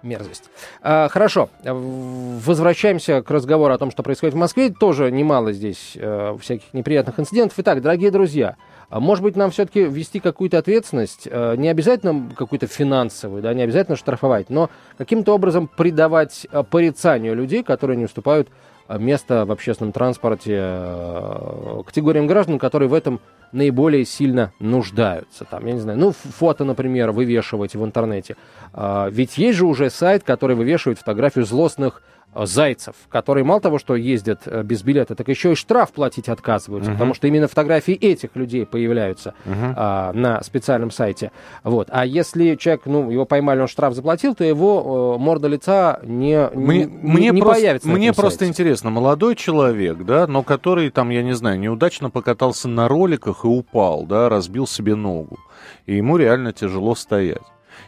мерзость. 0.04 0.50
А, 0.82 1.10
хорошо. 1.10 1.50
Возвращаемся 1.64 3.22
к 3.22 3.30
разговору 3.32 3.74
о 3.74 3.78
том, 3.78 3.92
что 3.92 4.04
происходит 4.04 4.36
в 4.36 4.38
Москве. 4.38 4.70
Тоже 4.70 5.12
немало 5.12 5.52
здесь 5.52 5.94
э, 5.96 6.38
всяких 6.40 6.74
неприятных 6.74 7.20
инцидентов. 7.20 7.58
Итак, 7.60 7.82
дорогие 7.82 8.12
друзья, 8.12 8.56
а 8.90 9.00
может 9.00 9.24
быть, 9.24 9.36
нам 9.36 9.52
все-таки 9.52 9.84
ввести 9.84 10.20
какую-то 10.20 10.58
ответственность, 10.58 11.28
э, 11.30 11.56
не 11.58 11.68
обязательно 11.68 12.30
какую-то 12.36 12.68
финансовую, 12.68 13.42
да, 13.42 13.54
не 13.54 13.64
обязательно 13.64 13.98
штрафовать, 13.98 14.50
но 14.50 14.70
каким-то 14.98 15.34
образом 15.34 15.68
придавать 15.68 16.48
э, 16.52 16.64
порицанию 16.64 17.36
людей, 17.36 17.64
которые 17.64 17.98
не 17.98 18.06
уступают 18.06 18.50
место 18.90 19.46
в 19.46 19.52
общественном 19.52 19.92
транспорте 19.92 20.54
э, 20.58 21.82
категориям 21.86 22.28
граждан, 22.28 22.60
которые 22.60 22.90
в 22.90 22.94
этом 22.94 23.20
наиболее 23.52 24.06
сильно 24.06 24.52
нуждаются. 24.60 25.46
Там, 25.46 25.66
я 25.66 25.74
не 25.74 25.80
знаю, 25.80 25.98
ну, 25.98 26.12
фото, 26.12 26.66
например, 26.66 27.12
вывешивать 27.12 27.76
в 27.76 27.84
интернете. 27.84 28.36
А, 28.74 29.08
ведь 29.10 29.38
есть 29.38 29.58
же 29.58 29.66
уже 29.66 29.90
сайт, 29.90 30.24
который 30.24 30.56
вывешивает 30.56 31.00
фотографию 31.00 31.46
злостных 31.46 32.02
зайцев, 32.36 32.96
которые 33.10 33.44
мало 33.46 33.62
того, 33.62 33.80
что 33.80 33.96
ездят 33.96 34.42
э, 34.46 34.64
без 34.64 34.84
билета, 34.84 35.16
так 35.16 35.28
еще 35.30 35.54
и 35.54 35.56
штраф 35.56 35.94
платить 35.94 36.28
отказываются, 36.28 36.92
uh-huh. 36.92 36.96
потому 36.96 37.14
что 37.14 37.28
именно 37.28 37.48
фотографии 37.48 37.94
этих 37.94 38.36
людей 38.36 38.66
появляются 38.66 39.34
uh-huh. 39.46 39.74
а, 39.76 40.14
на 40.14 40.44
специальном 40.44 40.92
сайте. 40.92 41.32
Вот. 41.64 41.88
А 41.92 42.06
если 42.06 42.56
человек, 42.56 42.84
ну, 42.86 43.10
его 43.10 43.26
поймали, 43.26 43.62
он 43.62 43.68
штраф 43.68 43.94
заплатил, 43.94 44.36
то 44.36 44.44
его 44.44 45.16
э, 45.16 45.22
морда 45.22 45.48
лица 45.48 46.00
не, 46.04 46.50
мне, 46.54 46.86
не, 46.86 46.86
мне 46.86 47.30
не 47.30 47.42
просто, 47.42 47.62
появится. 47.62 47.88
Мне 47.88 48.14
просто 48.14 48.40
сайте. 48.40 48.52
интересно, 48.52 48.90
молодой 48.90 49.36
человек, 49.36 50.04
да, 50.04 50.28
но 50.28 50.44
который 50.44 50.90
там, 50.90 51.10
я 51.10 51.24
не 51.24 51.34
знаю, 51.34 51.58
неудачно 51.60 52.10
покатался 52.10 52.68
на 52.68 52.90
роликах 52.90 53.46
и 53.46 53.48
упал, 53.48 54.06
да, 54.06 54.28
разбил 54.28 54.68
себе 54.68 54.96
ногу, 54.96 55.40
и 55.86 55.96
ему 55.96 56.18
реально 56.18 56.52
тяжело 56.52 56.96
стоять. 56.96 57.44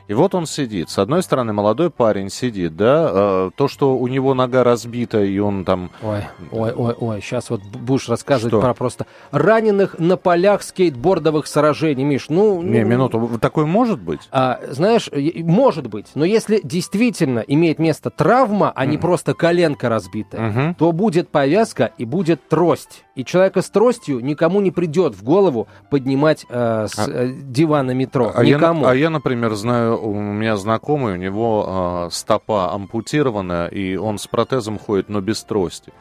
И 0.07 0.13
вот 0.13 0.35
он 0.35 0.45
сидит. 0.45 0.89
С 0.89 0.99
одной 0.99 1.21
стороны, 1.21 1.51
молодой 1.53 1.89
парень 1.89 2.29
сидит, 2.29 2.77
да, 2.77 3.09
э, 3.11 3.51
то, 3.55 3.67
что 3.67 3.97
у 3.97 4.07
него 4.07 4.33
нога 4.33 4.63
разбита, 4.63 5.21
и 5.23 5.37
он 5.39 5.65
там... 5.65 5.91
Ой, 6.01 6.21
ой, 6.51 6.71
ой, 6.71 6.95
ой, 6.97 7.21
сейчас 7.21 7.49
вот 7.49 7.61
будешь 7.63 8.07
рассказывать 8.07 8.53
Что? 8.53 8.61
про 8.61 8.73
просто 8.73 9.05
раненых 9.31 9.99
на 9.99 10.15
полях 10.15 10.63
скейтбордовых 10.63 11.45
сражений, 11.47 12.03
Миш, 12.05 12.29
ну... 12.29 12.61
Не, 12.61 12.83
ну, 12.83 12.87
минуту, 12.87 13.29
такое 13.41 13.65
может 13.65 13.99
быть? 13.99 14.21
А, 14.31 14.59
знаешь, 14.69 15.09
может 15.43 15.87
быть, 15.87 16.07
но 16.15 16.23
если 16.23 16.61
действительно 16.63 17.39
имеет 17.39 17.79
место 17.79 18.09
травма, 18.09 18.71
а 18.75 18.85
не 18.85 18.97
просто 18.97 19.33
коленка 19.33 19.89
разбитая, 19.89 20.49
Мгм. 20.49 20.75
то 20.75 20.91
будет 20.91 21.29
повязка 21.29 21.91
и 21.97 22.05
будет 22.05 22.47
трость. 22.47 23.03
И 23.15 23.25
человека 23.25 23.61
с 23.63 23.69
тростью 23.69 24.19
никому 24.19 24.61
не 24.61 24.69
придет 24.71 25.15
в 25.15 25.23
голову 25.23 25.67
поднимать 25.89 26.45
э, 26.49 26.85
с 26.87 27.07
э, 27.07 27.33
дивана 27.33 27.91
метро. 27.91 28.31
А 28.33 28.43
я, 28.43 28.57
никому. 28.57 28.85
а 28.85 28.95
я, 28.95 29.09
например, 29.09 29.55
знаю, 29.55 29.96
у 29.97 30.13
меня 30.13 30.57
знакомый, 30.57 31.13
у 31.13 31.17
него 31.17 32.07
э, 32.07 32.09
стопа 32.11 32.73
ампутирована, 32.73 33.67
и 33.67 33.95
он 33.95 34.17
с 34.17 34.27
протезом 34.27 34.79
ходит, 34.79 35.09
но 35.09 35.21
без 35.21 35.43
трости. 35.43 35.93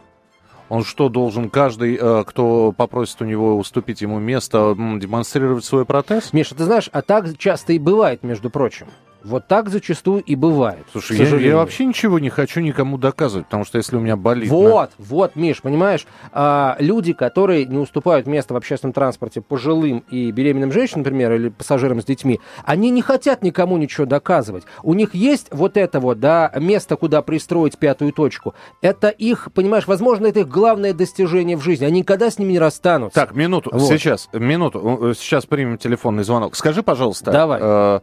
Он 0.69 0.83
что, 0.83 1.09
должен 1.09 1.49
каждый, 1.49 1.97
э, 2.00 2.25
кто 2.26 2.73
попросит 2.73 3.23
у 3.23 3.25
него 3.25 3.57
уступить 3.57 4.00
ему 4.00 4.19
место, 4.19 4.75
демонстрировать 4.76 5.65
свой 5.65 5.85
протез? 5.85 6.33
Миша, 6.33 6.55
ты 6.55 6.65
знаешь, 6.65 6.91
а 6.93 7.03
так 7.03 7.38
часто 7.38 7.73
и 7.73 7.79
бывает, 7.79 8.23
между 8.23 8.50
прочим. 8.50 8.88
Вот 9.26 9.49
так 9.49 9.68
зачастую 9.68 10.23
и 10.23 10.37
бывает. 10.37 10.87
Слушай, 10.92 11.18
я, 11.18 11.37
я 11.37 11.56
вообще 11.56 11.85
ничего 11.85 12.21
не 12.21 12.30
хочу 12.30 12.61
никому 12.61 12.97
доказывать, 12.97 13.47
потому 13.47 13.64
что 13.64 13.78
если 13.78 13.97
у 13.97 14.00
меня 14.00 14.16
болит... 14.16 14.49
Вот, 14.49 14.90
вот, 14.99 15.35
Миш, 15.35 15.62
понимаешь, 15.62 16.06
а, 16.33 16.76
люди, 16.78 17.12
которые 17.12 17.64
не 17.64 17.78
уступают 17.78 18.28
место 18.28 18.54
в 18.54 18.56
общественном 18.56 18.92
транспорте 18.92 19.40
пожилым 19.40 20.04
и 20.11 20.30
беременным 20.30 20.71
женщинам, 20.71 21.00
например, 21.00 21.33
или 21.33 21.49
пассажирам 21.49 22.00
с 22.00 22.04
детьми, 22.04 22.40
они 22.64 22.90
не 22.90 23.02
хотят 23.02 23.42
никому 23.42 23.76
ничего 23.78 24.06
доказывать. 24.06 24.64
У 24.85 24.95
них 24.95 25.14
есть 25.14 25.49
вот 25.50 25.76
это 25.76 25.99
вот, 25.99 26.21
да, 26.21 26.52
место, 26.54 26.97
куда 26.97 27.21
пристроить 27.21 27.78
пятую 27.78 28.12
точку. 28.12 28.54
Это 28.80 29.09
их, 29.09 29.49
понимаешь, 29.52 29.88
возможно, 29.88 30.26
это 30.26 30.40
их 30.40 30.49
главное 30.49 30.92
достижение 30.92 31.56
в 31.56 31.62
жизни. 31.62 31.85
Они 31.85 32.00
никогда 32.00 32.30
с 32.30 32.38
ними 32.38 32.52
не 32.52 32.59
расстанутся. 32.61 33.21
Так, 33.21 33.35
минуту, 33.35 33.71
Вот. 33.73 33.88
сейчас, 33.88 34.28
минуту, 34.33 35.14
сейчас 35.16 35.47
примем 35.47 35.78
телефонный 35.78 36.23
звонок. 36.23 36.54
Скажи, 36.54 36.85
пожалуйста, 36.85 37.33
Давай. 37.33 37.59
э, 37.61 38.00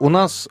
у 0.00 0.08
нас 0.08 0.48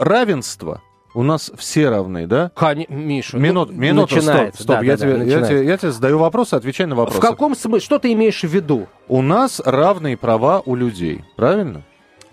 равенство, 0.00 0.80
у 1.14 1.22
нас 1.22 1.50
все 1.56 1.88
равны, 1.88 2.26
да? 2.26 2.50
Кон- 2.54 2.86
Миша, 2.88 3.36
ну, 3.36 3.42
Минут, 3.42 3.70
минуту, 3.72 4.08
стоп, 4.14 4.24
начинается. 4.24 4.62
стоп, 4.62 4.76
Да, 4.78 4.82
я, 4.84 4.96
да, 4.96 5.04
тебе, 5.04 5.16
да, 5.18 5.24
я, 5.24 5.42
тебе, 5.42 5.64
я 5.66 5.76
тебе 5.76 5.92
задаю 5.92 6.18
вопросы, 6.18 6.54
отвечай 6.54 6.86
на 6.86 6.94
вопросы. 6.94 7.18
В 7.18 7.20
каком 7.20 7.54
смысле? 7.54 7.84
Что 7.84 7.98
ты 7.98 8.12
имеешь 8.12 8.40
в 8.40 8.48
виду? 8.48 8.88
У 9.08 9.22
нас 9.22 9.60
равные 9.64 10.16
права 10.16 10.62
у 10.64 10.74
людей, 10.74 11.24
правильно? 11.36 11.82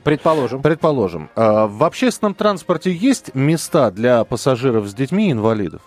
Предположим. 0.03 0.61
Предположим. 0.61 1.29
А 1.35 1.67
в 1.67 1.83
общественном 1.83 2.33
транспорте 2.33 2.91
есть 2.93 3.35
места 3.35 3.91
для 3.91 4.23
пассажиров 4.23 4.87
с 4.87 4.93
детьми 4.93 5.27
и 5.27 5.31
инвалидов? 5.33 5.81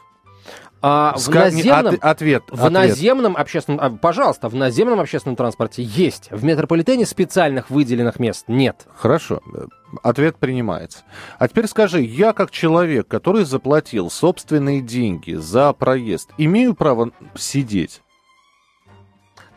А 0.82 1.14
в 1.14 1.18
Ска- 1.18 1.50
наземном... 1.50 1.94
от- 1.94 2.04
ответ. 2.04 2.44
В 2.48 2.54
ответ. 2.54 2.72
наземном 2.72 3.36
общественном, 3.36 3.80
а, 3.82 3.90
пожалуйста, 3.90 4.48
в 4.48 4.54
наземном 4.54 5.00
общественном 5.00 5.36
транспорте 5.36 5.82
есть. 5.82 6.28
В 6.30 6.42
метрополитене 6.42 7.04
специальных 7.04 7.68
выделенных 7.68 8.18
мест 8.18 8.44
нет. 8.48 8.86
Хорошо, 8.94 9.42
э, 9.54 9.66
ответ 10.02 10.36
принимается. 10.38 11.00
А 11.38 11.48
теперь 11.48 11.66
скажи, 11.66 12.00
я 12.00 12.32
как 12.32 12.50
человек, 12.50 13.08
который 13.08 13.44
заплатил 13.44 14.10
собственные 14.10 14.80
деньги 14.80 15.34
за 15.34 15.72
проезд, 15.74 16.30
имею 16.38 16.74
право 16.74 17.10
сидеть? 17.34 18.00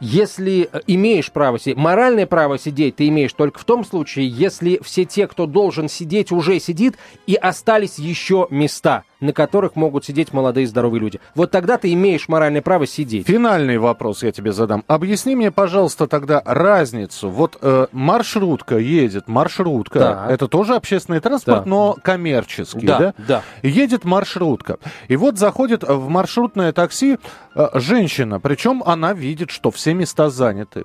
Если 0.02 0.68
э, 0.70 0.82
имеешь 0.88 1.32
право 1.32 1.58
сидеть, 1.58 1.78
моральное 1.78 2.26
право 2.28 2.58
сидеть 2.58 2.98
ты 2.98 3.08
имеешь 3.08 3.32
только 3.32 3.60
в 3.60 3.64
том 3.64 3.86
случае, 3.86 4.28
если 4.28 4.82
все 4.84 5.06
те, 5.06 5.28
кто 5.28 5.46
должен 5.46 5.88
сидеть, 5.88 6.34
уже 6.34 6.60
сидит, 6.60 6.98
и 7.26 7.36
остались 7.36 7.98
еще 8.00 8.48
места, 8.50 9.04
на 9.24 9.34
которых 9.34 9.76
могут 9.76 10.06
сидеть 10.06 10.34
молодые 10.34 10.68
здоровые 10.68 11.00
люди. 11.00 11.20
Вот 11.34 11.50
тогда 11.50 11.78
ты 11.78 11.92
имеешь 11.94 12.28
моральное 12.28 12.62
право 12.62 12.86
сидеть. 12.86 13.26
Финальный 13.26 13.78
вопрос 13.78 14.22
я 14.24 14.32
тебе 14.32 14.52
задам. 14.52 14.84
Объясни 14.88 15.36
мне, 15.36 15.50
пожалуйста, 15.50 16.08
тогда 16.08 16.42
разницу. 16.46 17.30
Вот 17.30 17.58
э, 17.62 17.88
маршрутка 17.92 18.78
едет, 18.78 19.28
маршрутка, 19.28 20.00
Так. 20.00 20.32
это 20.32 20.48
тоже 20.48 20.76
общественный 20.76 21.22
транспорт, 21.22 21.64
Да. 21.64 21.70
но 21.70 21.98
коммерческий, 22.02 22.86
да? 22.86 23.00
Да, 23.00 23.14
да. 23.18 23.42
Едет 23.64 24.04
маршрутка. 24.04 24.78
И 25.08 25.16
вот 25.16 25.40
заходит 25.40 25.84
в 25.84 26.10
маршрутное 26.10 26.74
такси 26.74 27.18
э, 27.56 27.68
женщина, 27.76 28.40
причем 28.40 28.84
она 28.86 29.14
видит, 29.14 29.52
что 29.52 29.72
все 29.72 29.94
места 29.94 30.30
заняты. 30.30 30.84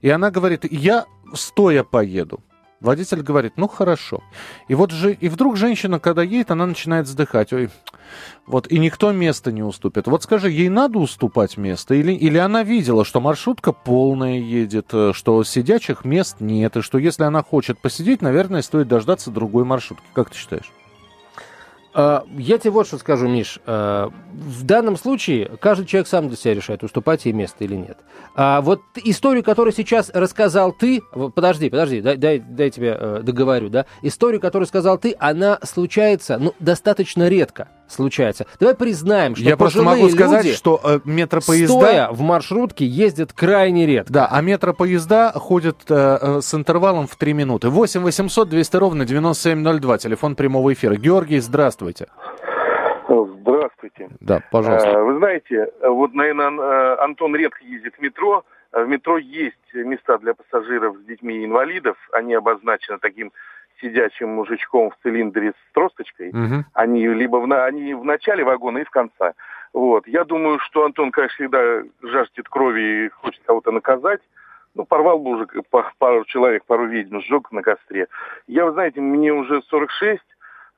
И 0.00 0.10
она 0.10 0.30
говорит, 0.30 0.64
я 0.70 1.06
стоя 1.34 1.82
поеду. 1.82 2.40
Водитель 2.84 3.22
говорит, 3.22 3.54
ну 3.56 3.66
хорошо. 3.66 4.22
И 4.68 4.74
вот 4.74 4.90
же, 4.90 5.14
и 5.14 5.30
вдруг 5.30 5.56
женщина, 5.56 5.98
когда 5.98 6.22
едет, 6.22 6.50
она 6.50 6.66
начинает 6.66 7.06
вздыхать. 7.06 7.50
Ой, 7.54 7.70
вот, 8.46 8.66
и 8.70 8.78
никто 8.78 9.10
места 9.10 9.50
не 9.52 9.62
уступит. 9.62 10.06
Вот 10.06 10.22
скажи, 10.22 10.50
ей 10.50 10.68
надо 10.68 10.98
уступать 10.98 11.56
место? 11.56 11.94
Или, 11.94 12.12
или 12.12 12.36
она 12.36 12.62
видела, 12.62 13.06
что 13.06 13.22
маршрутка 13.22 13.72
полная 13.72 14.38
едет, 14.38 14.90
э, 14.92 15.12
что 15.14 15.42
сидячих 15.44 16.04
мест 16.04 16.36
нет, 16.40 16.76
и 16.76 16.82
что 16.82 16.98
если 16.98 17.22
она 17.22 17.42
хочет 17.42 17.78
посидеть, 17.78 18.20
наверное, 18.20 18.60
стоит 18.60 18.86
дождаться 18.86 19.30
другой 19.30 19.64
маршрутки. 19.64 20.04
Как 20.12 20.28
ты 20.28 20.36
считаешь? 20.36 20.70
А, 21.94 22.24
Я 22.36 22.58
тебе 22.58 22.72
вот 22.72 22.88
что 22.88 22.98
скажу, 22.98 23.28
Миш. 23.28 23.60
А, 23.66 24.10
В 24.32 24.64
данном 24.64 24.96
случае 24.96 25.50
каждый 25.60 25.86
человек 25.86 26.08
сам 26.08 26.28
для 26.28 26.36
себя 26.36 26.54
решает, 26.54 26.82
уступать 26.82 27.24
ей 27.24 27.32
место 27.32 27.62
или 27.64 27.76
нет. 27.76 27.98
А 28.34 28.60
вот 28.60 28.82
историю, 29.04 29.44
которую 29.44 29.72
сейчас 29.72 30.10
рассказал 30.12 30.72
ты... 30.72 31.00
Подожди, 31.34 31.70
подожди, 31.70 32.00
дай, 32.00 32.16
дай, 32.16 32.40
дай 32.40 32.70
тебе 32.70 32.96
э, 32.98 33.20
договорю, 33.22 33.68
да? 33.68 33.86
Историю, 34.02 34.40
которую 34.40 34.66
сказал 34.66 34.98
ты, 34.98 35.14
она 35.20 35.60
случается, 35.62 36.36
ну, 36.38 36.52
достаточно 36.58 37.28
редко 37.28 37.68
случается. 37.88 38.46
Давай 38.60 38.74
признаем, 38.74 39.34
что 39.34 39.44
Я 39.44 39.56
просто 39.56 39.82
могу 39.82 40.08
сказать, 40.08 40.44
люди, 40.44 40.56
что 40.56 40.80
э, 40.82 41.00
метропоезда... 41.04 41.74
стоя 41.74 42.08
в 42.10 42.20
маршрутке, 42.20 42.86
ездят 42.86 43.32
крайне 43.32 43.86
редко. 43.86 44.12
Да, 44.12 44.28
а 44.30 44.40
метропоезда 44.40 45.32
ходят 45.34 45.76
э, 45.88 46.18
э, 46.20 46.40
с 46.40 46.54
интервалом 46.54 47.06
в 47.06 47.16
3 47.16 47.32
минуты. 47.32 47.68
8 47.68 48.02
800 48.02 48.48
200 48.48 48.76
ровно 48.76 49.04
9702, 49.04 49.98
телефон 49.98 50.36
прямого 50.36 50.72
эфира. 50.72 50.96
Георгий, 50.96 51.40
здравствуйте. 51.40 52.08
Здравствуйте. 53.08 54.08
Да, 54.20 54.40
пожалуйста. 54.50 54.88
Э, 54.88 55.02
Вы 55.02 55.18
знаете, 55.18 55.70
вот, 55.82 56.14
наверное, 56.14 56.50
э, 56.50 56.96
Антон 57.02 57.36
редко 57.36 57.62
ездит 57.64 57.94
в 57.96 58.00
метро. 58.00 58.44
В 58.72 58.86
метро 58.86 59.18
есть 59.18 59.56
места 59.72 60.18
для 60.18 60.34
пассажиров 60.34 60.96
с 60.96 61.04
детьми 61.04 61.36
и 61.36 61.44
инвалидов. 61.44 61.96
Они 62.12 62.34
обозначены 62.34 62.98
таким 62.98 63.32
сидячим 63.80 64.30
мужичком 64.30 64.90
в 64.90 64.96
цилиндре 65.02 65.50
с 65.52 65.72
тросточкой. 65.72 66.30
Мгм. 66.32 66.64
Они 66.72 67.06
либо 67.08 67.36
в, 67.36 67.64
они 67.64 67.94
в 67.94 68.04
начале 68.04 68.44
вагона 68.44 68.78
и 68.78 68.84
в 68.84 68.90
конце. 68.90 69.34
Вот. 69.72 70.06
Я 70.06 70.24
думаю, 70.24 70.58
что 70.60 70.84
Антон, 70.84 71.10
конечно, 71.10 71.34
всегда 71.34 71.82
жаждет 72.02 72.48
крови 72.48 73.06
и 73.06 73.08
хочет 73.08 73.42
кого-то 73.44 73.72
наказать. 73.72 74.20
Ну, 74.74 74.84
порвал 74.84 75.18
бы 75.18 75.30
уже 75.30 75.46
па- 75.70 75.92
пару 75.98 76.24
человек, 76.24 76.64
пару 76.64 76.86
ведьм, 76.86 77.20
сжег 77.20 77.52
на 77.52 77.62
костре. 77.62 78.08
Я, 78.46 78.66
вы 78.66 78.72
знаете, 78.72 79.00
мне 79.00 79.32
уже 79.32 79.62
46, 79.62 80.22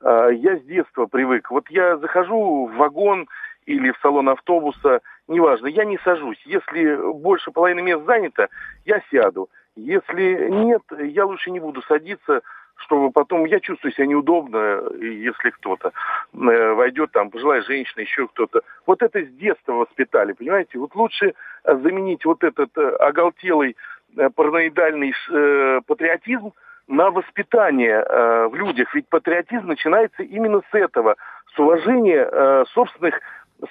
а, 0.02 0.28
я 0.28 0.56
с 0.56 0.62
детства 0.62 1.06
привык. 1.06 1.50
Вот 1.50 1.68
я 1.70 1.96
захожу 1.96 2.66
в 2.66 2.76
вагон 2.76 3.26
или 3.64 3.90
в 3.90 3.98
салон 4.00 4.28
автобуса, 4.28 5.00
неважно, 5.28 5.66
я 5.66 5.84
не 5.84 5.98
сажусь. 5.98 6.40
Если 6.44 6.96
больше 7.12 7.50
половины 7.50 7.82
мест 7.82 8.04
занято, 8.04 8.48
я 8.84 9.02
сяду. 9.10 9.48
Если 9.74 10.48
нет, 10.48 10.82
я 10.98 11.26
лучше 11.26 11.50
не 11.50 11.60
буду 11.60 11.82
садиться, 11.82 12.40
чтобы 12.76 13.10
потом... 13.10 13.44
Я 13.46 13.60
чувствую 13.60 13.92
себя 13.92 14.06
неудобно, 14.06 14.82
если 15.00 15.50
кто-то 15.50 15.92
э, 16.34 16.72
войдет, 16.72 17.12
там, 17.12 17.30
пожилая 17.30 17.62
женщина, 17.62 18.02
еще 18.02 18.28
кто-то. 18.28 18.62
Вот 18.86 19.02
это 19.02 19.22
с 19.22 19.28
детства 19.28 19.72
воспитали, 19.72 20.32
понимаете? 20.32 20.78
Вот 20.78 20.94
лучше 20.94 21.34
э, 21.64 21.76
заменить 21.76 22.24
вот 22.24 22.44
этот 22.44 22.76
э, 22.76 22.88
оголтелый 22.96 23.76
параноидальный 24.34 25.12
э, 25.30 25.80
патриотизм 25.86 26.52
на 26.88 27.10
воспитание 27.10 28.02
э, 28.02 28.46
в 28.48 28.54
людях. 28.54 28.94
Ведь 28.94 29.08
патриотизм 29.08 29.66
начинается 29.66 30.22
именно 30.22 30.62
с 30.70 30.74
этого, 30.74 31.16
с 31.54 31.58
уважения 31.58 32.28
э, 32.30 32.64
собственных 32.72 33.20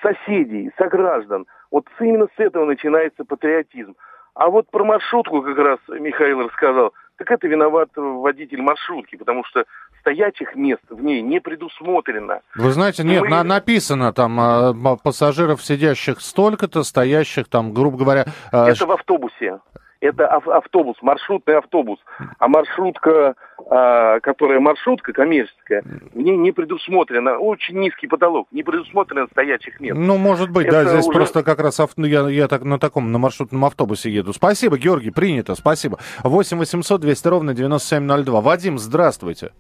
соседей, 0.02 0.72
сограждан. 0.78 1.46
Вот 1.72 1.86
именно 2.00 2.28
с 2.36 2.40
этого 2.40 2.66
начинается 2.66 3.24
патриотизм. 3.24 3.96
А 4.34 4.50
вот 4.50 4.70
про 4.70 4.84
маршрутку 4.84 5.42
как 5.42 5.58
раз 5.58 5.80
Михаил 5.88 6.42
рассказал. 6.42 6.94
Так 7.18 7.32
это 7.32 7.48
виноват 7.48 7.90
водитель 7.96 8.62
маршрутки, 8.62 9.16
потому 9.16 9.44
что 9.46 9.64
стоячих 10.02 10.56
мест 10.56 10.84
в 10.90 11.02
ней 11.02 11.22
не 11.22 11.40
предусмотрено. 11.40 12.42
Вы 12.56 12.72
знаете, 12.72 13.04
нет, 13.04 13.22
Мы- 13.24 13.30
на- 13.30 13.44
написано 13.44 14.12
там 14.14 14.38
а, 14.40 14.98
пассажиров, 15.02 15.64
сидящих 15.64 16.20
столько-то, 16.22 16.84
стоящих 16.84 17.48
там, 17.48 17.74
грубо 17.74 17.98
говоря... 17.98 18.26
а, 18.52 18.68
Это 18.70 18.86
в 18.86 18.92
автобусе. 18.92 19.60
Это 20.06 20.28
ав- 20.28 20.48
автобус, 20.48 20.96
маршрутный 21.02 21.58
автобус. 21.58 22.00
А 22.40 22.48
маршрутка, 22.48 23.36
а, 23.70 24.20
которая 24.20 24.60
маршрутка 24.60 25.14
коммерческая, 25.14 25.84
в 26.14 26.18
ней 26.18 26.38
не 26.38 26.52
предусмотрено, 26.52 27.38
очень 27.38 27.80
низкий 27.80 28.08
потолок, 28.08 28.48
не 28.52 28.64
предусмотрено 28.64 29.28
стоячих 29.32 29.80
мест. 29.80 29.98
Ну, 29.98 30.18
может 30.18 30.50
быть, 30.52 30.70
да, 30.70 30.82
Это 30.82 30.90
здесь 30.92 31.08
уже- 31.08 31.18
просто 31.18 31.44
как 31.44 31.60
раз 31.60 31.80
ав- 31.80 31.94
ну, 31.98 32.06
я, 32.06 32.28
я 32.30 32.48
так 32.48 32.64
на 32.64 32.78
таком, 32.80 33.12
на 33.12 33.18
маршрутном 33.18 33.66
автобусе 33.66 34.10
еду. 34.12 34.34
Спасибо, 34.34 34.78
Георгий, 34.78 35.12
принято, 35.12 35.56
спасибо. 35.56 35.98
8 36.24 36.58
800 36.60 37.02
200 37.02 37.28
ровно 37.28 37.54
9702. 37.54 38.42
Вадим, 38.42 38.78
здравствуйте. 38.78 39.52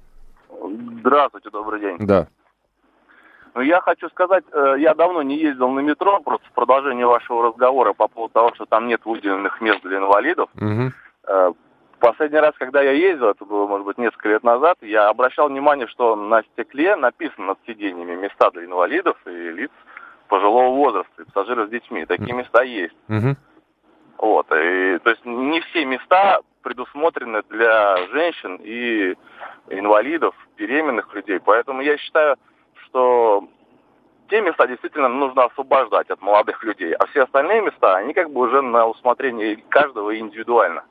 Здравствуйте, 0.99 1.49
добрый 1.51 1.79
день. 1.81 1.97
Да. 1.99 2.27
Ну, 3.55 3.61
я 3.61 3.79
хочу 3.79 4.09
сказать, 4.09 4.43
э, 4.51 4.75
я 4.79 4.93
давно 4.93 5.21
не 5.21 5.37
ездил 5.37 5.69
на 5.69 5.79
метро, 5.79 6.19
просто 6.19 6.45
в 6.47 6.51
продолжение 6.51 7.07
вашего 7.07 7.47
разговора 7.47 7.93
по 7.93 8.09
поводу 8.09 8.33
того, 8.33 8.53
что 8.53 8.65
там 8.65 8.87
нет 8.87 9.01
выделенных 9.05 9.61
мест 9.61 9.81
для 9.81 9.97
инвалидов. 9.97 10.49
Э, 11.27 11.51
Последний 11.99 12.39
раз, 12.39 12.53
когда 12.59 12.81
я 12.81 12.91
ездил, 12.91 13.29
это 13.29 13.45
было, 13.45 13.65
может 13.67 13.85
быть, 13.85 13.97
несколько 13.97 14.29
лет 14.29 14.43
назад, 14.43 14.77
я 14.81 15.07
обращал 15.07 15.47
внимание, 15.47 15.87
что 15.87 16.15
на 16.15 16.43
стекле 16.43 16.95
написано 16.97 17.47
над 17.47 17.59
сиденьями 17.65 18.15
места 18.15 18.51
для 18.51 18.65
инвалидов 18.65 19.17
и 19.25 19.29
лиц 19.29 19.71
пожилого 20.27 20.75
возраста, 20.75 21.21
и 21.21 21.23
пассажиров 21.23 21.67
с 21.67 21.71
детьми. 21.71 22.05
Такие 22.05 22.33
места 22.33 22.63
есть. 22.63 22.95
Мгм. 23.07 23.37
Вот. 24.17 24.45
И, 24.51 24.99
то 24.99 25.09
есть 25.09 25.25
не 25.25 25.61
все 25.61 25.85
места 25.85 26.41
предусмотрены 26.61 27.41
для 27.49 27.97
женщин 28.07 28.59
и 28.61 29.15
инвалидов, 29.69 30.35
беременных 30.57 31.13
людей. 31.15 31.39
Поэтому 31.39 31.81
я 31.81 31.97
считаю, 31.97 32.35
что 32.87 33.47
те 34.29 34.41
места 34.41 34.67
действительно 34.67 35.07
нужно 35.09 35.45
освобождать 35.45 36.09
от 36.09 36.21
молодых 36.21 36.63
людей, 36.63 36.93
а 36.93 37.05
все 37.07 37.23
остальные 37.23 37.61
места, 37.61 37.95
они 37.97 38.13
как 38.13 38.31
бы 38.31 38.41
уже 38.41 38.61
на 38.61 38.87
усмотрение 38.87 39.57
каждого 39.69 40.17
индивидуально. 40.17 40.83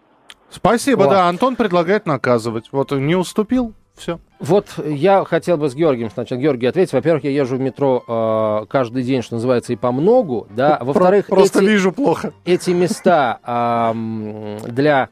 Спасибо, 0.50 1.00
Вот. 1.02 1.10
да. 1.10 1.28
Антон 1.28 1.56
предлагает 1.56 2.06
наказывать. 2.06 2.68
Вот 2.70 2.92
не 2.92 3.16
уступил, 3.16 3.72
все. 3.96 4.18
Вот 4.38 4.66
я 4.84 5.24
хотел 5.24 5.56
бы 5.56 5.68
с 5.68 5.74
Георгием 5.74 6.10
сначала. 6.10 6.38
Георгий, 6.38 6.66
ответить. 6.66 6.92
Во-первых, 6.92 7.24
я 7.24 7.30
езжу 7.30 7.56
в 7.56 7.60
метро 7.60 8.04
э, 8.06 8.66
каждый 8.68 9.02
день, 9.02 9.22
что 9.22 9.36
называется, 9.36 9.72
и 9.72 9.76
по 9.76 9.90
многу, 9.90 10.46
да. 10.50 10.78
Во-вторых, 10.80 11.26
Просто 11.26 11.60
эти, 11.60 11.66
вижу 11.68 11.92
плохо. 11.92 12.32
эти 12.44 12.70
места 12.70 13.40
ам, 13.42 14.58
для 14.58 15.08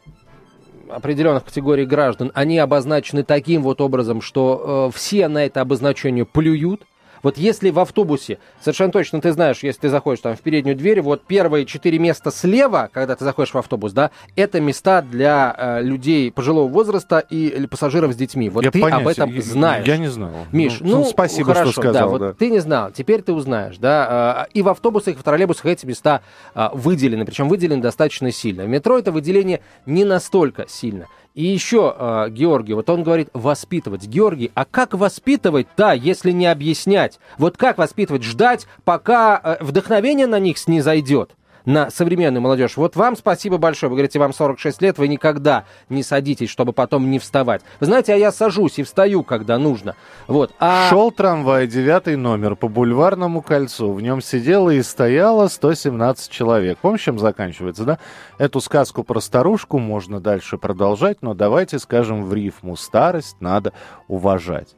определенных 0.96 1.44
категорий 1.44 1.86
граждан, 1.86 2.30
они 2.34 2.58
обозначены 2.58 3.22
таким 3.22 3.62
вот 3.62 3.80
образом, 3.80 4.20
что 4.20 4.90
э, 4.90 4.96
все 4.96 5.28
на 5.28 5.44
это 5.44 5.60
обозначение 5.60 6.24
плюют. 6.24 6.82
Вот 7.22 7.38
если 7.38 7.70
в 7.70 7.78
автобусе, 7.78 8.38
совершенно 8.60 8.90
точно 8.92 9.20
ты 9.20 9.32
знаешь, 9.32 9.62
если 9.62 9.82
ты 9.82 9.88
заходишь 9.88 10.20
там 10.20 10.34
в 10.36 10.40
переднюю 10.40 10.76
дверь, 10.76 11.00
вот 11.02 11.24
первые 11.24 11.66
четыре 11.66 11.98
места 11.98 12.30
слева, 12.30 12.90
когда 12.92 13.14
ты 13.14 13.24
заходишь 13.24 13.54
в 13.54 13.58
автобус, 13.58 13.92
да, 13.92 14.10
это 14.34 14.60
места 14.60 15.02
для 15.02 15.54
э, 15.56 15.82
людей 15.82 16.32
пожилого 16.32 16.68
возраста 16.68 17.18
и 17.20 17.48
или 17.48 17.66
пассажиров 17.66 18.12
с 18.12 18.16
детьми. 18.16 18.48
Вот 18.50 18.64
Я 18.64 18.70
ты 18.70 18.78
об 18.80 18.90
понятия- 18.90 19.10
этом 19.10 19.30
я- 19.34 19.42
знаешь. 19.42 19.86
Я 19.86 19.96
не 19.98 20.08
знал. 20.08 20.30
Миш, 20.52 20.78
ну, 20.80 21.04
спасибо, 21.04 21.54
хорошо, 21.54 21.72
что 21.72 21.80
сказал. 21.82 22.02
да, 22.02 22.06
вот 22.08 22.18
да. 22.20 22.32
ты 22.32 22.50
не 22.50 22.58
знал, 22.58 22.90
теперь 22.90 23.22
ты 23.22 23.32
узнаешь, 23.32 23.78
да. 23.78 24.46
э, 24.48 24.50
И 24.54 24.62
в 24.62 24.68
автобусах, 24.68 25.14
и 25.14 25.18
в 25.18 25.22
троллейбусах 25.22 25.66
эти 25.66 25.86
места 25.86 26.22
а, 26.54 26.70
выделены, 26.74 27.24
причем 27.24 27.48
выделены 27.48 27.80
достаточно 27.82 28.30
сильно. 28.32 28.64
В 28.64 28.68
метро 28.68 28.98
это 28.98 29.12
выделение 29.12 29.60
не 29.86 30.04
настолько 30.04 30.66
сильно. 30.68 31.06
И 31.34 31.44
еще, 31.44 31.94
э, 31.96 32.26
Георгий, 32.30 32.74
вот 32.74 32.90
он 32.90 33.02
говорит 33.02 33.30
воспитывать. 33.32 34.06
Георгий, 34.06 34.50
а 34.54 34.64
как 34.66 34.92
воспитывать, 34.92 35.66
да, 35.76 35.92
если 35.92 36.30
не 36.30 36.46
объяснять? 36.46 37.18
Вот 37.38 37.56
как 37.56 37.78
воспитывать? 37.78 38.22
Ждать, 38.22 38.66
пока 38.84 39.40
э, 39.42 39.64
вдохновение 39.64 40.26
на 40.26 40.38
них 40.38 40.58
снизойдет? 40.58 41.34
На 41.64 41.90
современную 41.90 42.42
молодежь. 42.42 42.76
Вот 42.76 42.96
вам 42.96 43.16
спасибо 43.16 43.58
большое. 43.58 43.90
Вы 43.90 43.96
говорите, 43.96 44.18
вам 44.18 44.32
46 44.32 44.82
лет, 44.82 44.98
вы 44.98 45.08
никогда 45.08 45.64
не 45.88 46.02
садитесь, 46.02 46.50
чтобы 46.50 46.72
потом 46.72 47.10
не 47.10 47.18
вставать. 47.18 47.62
Вы 47.80 47.86
знаете, 47.86 48.14
а 48.14 48.16
я 48.16 48.32
сажусь 48.32 48.78
и 48.78 48.82
встаю, 48.82 49.22
когда 49.22 49.58
нужно. 49.58 49.94
Вот. 50.26 50.52
А... 50.58 50.88
Шел 50.88 51.10
трамвай, 51.10 51.66
девятый 51.66 52.16
номер, 52.16 52.56
по 52.56 52.68
бульварному 52.68 53.42
кольцу. 53.42 53.92
В 53.92 54.00
нем 54.00 54.20
сидело 54.20 54.70
и 54.70 54.82
стояло 54.82 55.48
117 55.48 56.30
человек. 56.30 56.78
Помнишь, 56.78 57.02
чем 57.02 57.18
заканчивается, 57.18 57.84
да? 57.84 57.98
Эту 58.38 58.60
сказку 58.60 59.04
про 59.04 59.20
старушку 59.20 59.78
можно 59.78 60.20
дальше 60.20 60.58
продолжать, 60.58 61.18
но 61.22 61.34
давайте 61.34 61.78
скажем 61.78 62.24
в 62.24 62.34
рифму. 62.34 62.76
Старость 62.76 63.36
надо 63.40 63.72
уважать. 64.08 64.74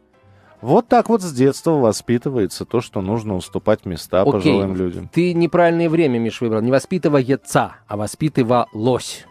Вот 0.65 0.89
так 0.89 1.11
вот 1.11 1.21
с 1.21 1.31
детства 1.31 1.73
воспитывается 1.73 2.65
то, 2.65 2.81
что 2.81 3.03
нужно 3.03 3.37
уступать 3.37 3.85
места 3.85 4.23
Окей. 4.23 4.33
пожилым 4.33 4.75
людям. 4.75 5.11
Ты 5.13 5.35
неправильное 5.35 5.91
время, 5.91 6.19
Миш, 6.19 6.41
выбрал. 6.41 6.63
Не 6.63 6.71
воспитывается, 6.71 7.75
а 7.87 7.99
воспитывалось. 7.99 9.27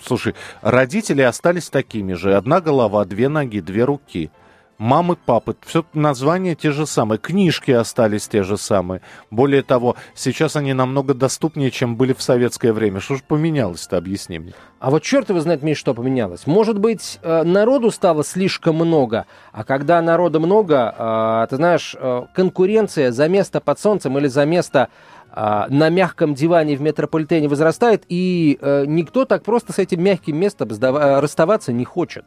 Слушай, 0.00 0.36
родители 0.62 1.22
остались 1.22 1.70
такими 1.70 2.12
же. 2.12 2.36
Одна 2.36 2.60
голова, 2.60 3.04
две 3.04 3.28
ноги, 3.28 3.58
две 3.58 3.82
руки. 3.82 4.30
Мамы, 4.78 5.16
папы, 5.16 5.56
все 5.66 5.84
названия 5.92 6.54
те 6.54 6.70
же 6.70 6.86
самые, 6.86 7.18
книжки 7.18 7.72
остались 7.72 8.28
те 8.28 8.44
же 8.44 8.56
самые. 8.56 9.00
Более 9.28 9.64
того, 9.64 9.96
сейчас 10.14 10.54
они 10.54 10.72
намного 10.72 11.14
доступнее, 11.14 11.72
чем 11.72 11.96
были 11.96 12.12
в 12.12 12.22
советское 12.22 12.72
время. 12.72 13.00
Что 13.00 13.16
же 13.16 13.22
поменялось-то, 13.26 13.96
объясни 13.96 14.38
мне. 14.38 14.54
А 14.78 14.90
вот 14.92 15.02
черт 15.02 15.30
его 15.30 15.40
знает, 15.40 15.64
Миш, 15.64 15.78
что 15.78 15.94
поменялось. 15.94 16.46
Может 16.46 16.78
быть, 16.78 17.18
э, 17.22 17.42
народу 17.42 17.90
стало 17.90 18.22
слишком 18.22 18.76
много, 18.76 19.26
а 19.50 19.64
когда 19.64 20.00
народа 20.00 20.38
много, 20.38 20.94
э, 20.96 21.46
ты 21.50 21.56
знаешь, 21.56 21.96
э, 21.98 22.26
конкуренция 22.32 23.10
за 23.10 23.26
место 23.26 23.60
под 23.60 23.80
солнцем 23.80 24.16
или 24.16 24.28
за 24.28 24.46
место 24.46 24.90
на 25.30 25.90
мягком 25.90 26.34
диване 26.34 26.74
в 26.74 26.80
метрополитене 26.80 27.48
возрастает, 27.48 28.02
и 28.08 28.58
никто 28.86 29.26
так 29.26 29.42
просто 29.44 29.74
с 29.74 29.78
этим 29.78 30.02
мягким 30.02 30.38
местом 30.38 30.70
расставаться 30.70 31.70
не 31.70 31.84
хочет. 31.84 32.24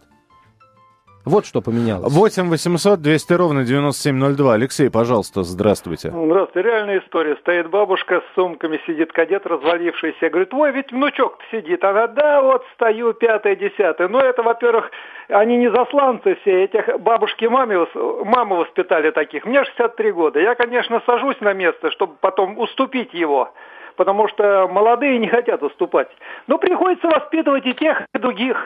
Вот 1.25 1.45
что 1.45 1.61
поменялось. 1.61 2.11
8 2.11 2.49
800 2.49 2.99
200 2.99 3.33
ровно 3.33 3.63
9702. 3.63 4.53
Алексей, 4.53 4.89
пожалуйста, 4.89 5.43
здравствуйте. 5.43 6.09
Здравствуйте, 6.09 6.67
реальная 6.67 6.99
история. 6.99 7.35
Стоит 7.37 7.69
бабушка 7.69 8.21
с 8.21 8.35
сумками, 8.35 8.79
сидит 8.87 9.11
кадет 9.13 9.45
развалившийся. 9.45 10.29
Говорит, 10.29 10.53
ой, 10.53 10.71
ведь 10.71 10.91
внучок 10.91 11.37
сидит. 11.51 11.83
Она, 11.83 12.07
да, 12.07 12.41
вот 12.41 12.65
стою, 12.73 13.13
пятое, 13.13 13.55
десятое. 13.55 14.07
Но 14.07 14.19
это, 14.19 14.41
во-первых, 14.41 14.89
они 15.29 15.57
не 15.57 15.69
засланцы 15.69 16.35
все. 16.41 16.63
Этих 16.63 16.99
бабушки 16.99 17.45
маме, 17.45 17.85
мамы 18.25 18.57
воспитали 18.57 19.11
таких. 19.11 19.45
Мне 19.45 19.63
63 19.63 20.11
года. 20.11 20.39
Я, 20.39 20.55
конечно, 20.55 21.01
сажусь 21.05 21.39
на 21.39 21.53
место, 21.53 21.91
чтобы 21.91 22.15
потом 22.19 22.57
уступить 22.57 23.13
его. 23.13 23.53
Потому 23.95 24.27
что 24.27 24.67
молодые 24.71 25.19
не 25.19 25.27
хотят 25.27 25.61
уступать. 25.61 26.07
Но 26.47 26.57
приходится 26.57 27.07
воспитывать 27.07 27.65
и 27.65 27.73
тех, 27.73 28.01
и 28.13 28.17
других. 28.17 28.57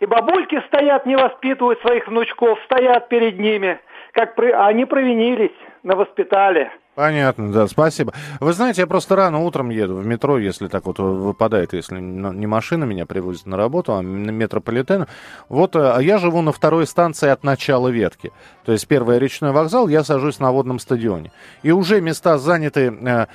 И 0.00 0.06
бабульки 0.06 0.60
стоят, 0.68 1.06
не 1.06 1.16
воспитывают 1.16 1.80
своих 1.80 2.06
внучков, 2.06 2.58
стоят 2.66 3.08
перед 3.08 3.38
ними. 3.38 3.80
Как 4.12 4.34
при- 4.36 4.52
они 4.52 4.84
провинились, 4.84 5.52
на 5.82 5.96
воспитали. 5.96 6.70
Понятно, 6.94 7.52
да, 7.52 7.68
спасибо. 7.68 8.12
Вы 8.40 8.52
знаете, 8.52 8.80
я 8.80 8.86
просто 8.88 9.14
рано 9.14 9.38
утром 9.38 9.70
еду 9.70 9.96
в 9.96 10.06
метро, 10.06 10.36
если 10.38 10.66
так 10.66 10.86
вот 10.86 10.98
выпадает, 10.98 11.72
если 11.72 12.00
не 12.00 12.46
машина 12.46 12.84
меня 12.84 13.06
привозит 13.06 13.46
на 13.46 13.56
работу, 13.56 13.94
а 13.94 14.02
метрополитен. 14.02 15.06
Вот, 15.48 15.76
э, 15.76 15.92
а 15.94 16.00
я 16.02 16.18
живу 16.18 16.42
на 16.42 16.50
второй 16.50 16.88
станции 16.88 17.28
от 17.28 17.44
начала 17.44 17.86
ветки. 17.86 18.32
То 18.64 18.72
есть 18.72 18.88
первый 18.88 19.20
речной 19.20 19.52
вокзал, 19.52 19.86
я 19.86 20.02
сажусь 20.02 20.40
на 20.40 20.50
водном 20.50 20.80
стадионе. 20.80 21.30
И 21.62 21.70
уже 21.70 22.00
места 22.00 22.38
заняты 22.38 22.92
э, 22.92 23.26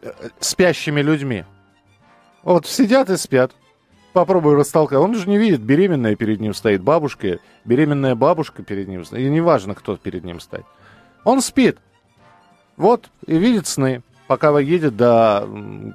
э, 0.00 0.10
спящими 0.40 1.02
людьми. 1.02 1.44
Вот 2.42 2.66
сидят 2.66 3.10
и 3.10 3.16
спят. 3.16 3.52
Попробуй 4.14 4.54
растолкать. 4.54 4.98
Он 4.98 5.12
же 5.16 5.28
не 5.28 5.36
видит, 5.36 5.60
беременная 5.60 6.14
перед 6.14 6.40
ним 6.40 6.54
стоит, 6.54 6.80
бабушка, 6.80 7.40
беременная 7.64 8.14
бабушка 8.14 8.62
перед 8.62 8.86
ним 8.86 9.04
стоит. 9.04 9.26
И 9.26 9.28
неважно, 9.28 9.74
кто 9.74 9.96
перед 9.96 10.24
ним 10.24 10.38
стоит. 10.38 10.64
Он 11.24 11.42
спит. 11.42 11.78
Вот, 12.76 13.10
и 13.26 13.36
видит 13.36 13.66
сны, 13.66 14.02
пока 14.28 14.56
едет 14.60 14.96
до, 14.96 15.48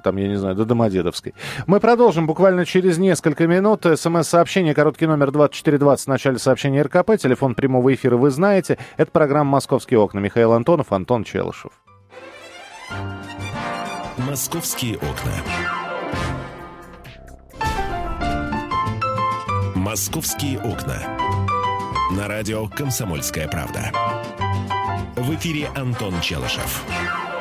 там, 0.04 0.16
я 0.18 0.28
не 0.28 0.36
знаю, 0.36 0.54
до 0.54 0.66
Домодедовской. 0.66 1.34
Мы 1.66 1.80
продолжим 1.80 2.26
буквально 2.26 2.66
через 2.66 2.98
несколько 2.98 3.46
минут. 3.46 3.86
СМС-сообщение, 3.86 4.74
короткий 4.74 5.06
номер 5.06 5.30
2420 5.30 6.04
в 6.04 6.08
начале 6.08 6.38
сообщения 6.38 6.82
РКП. 6.82 7.16
Телефон 7.16 7.54
прямого 7.54 7.92
эфира 7.94 8.18
вы 8.18 8.30
знаете. 8.30 8.76
Это 8.98 9.10
программа 9.10 9.52
«Московские 9.52 9.98
окна». 9.98 10.18
Михаил 10.18 10.52
Антонов, 10.52 10.92
Антон 10.92 11.24
Челышев. 11.24 11.72
Московские 14.18 14.96
окна. 14.96 15.79
Московские 19.90 20.60
окна. 20.60 21.02
На 22.16 22.28
радио 22.28 22.68
«Комсомольская 22.68 23.48
правда». 23.48 23.90
В 25.16 25.34
эфире 25.34 25.66
Антон 25.74 26.14
Челышев. 26.20 26.84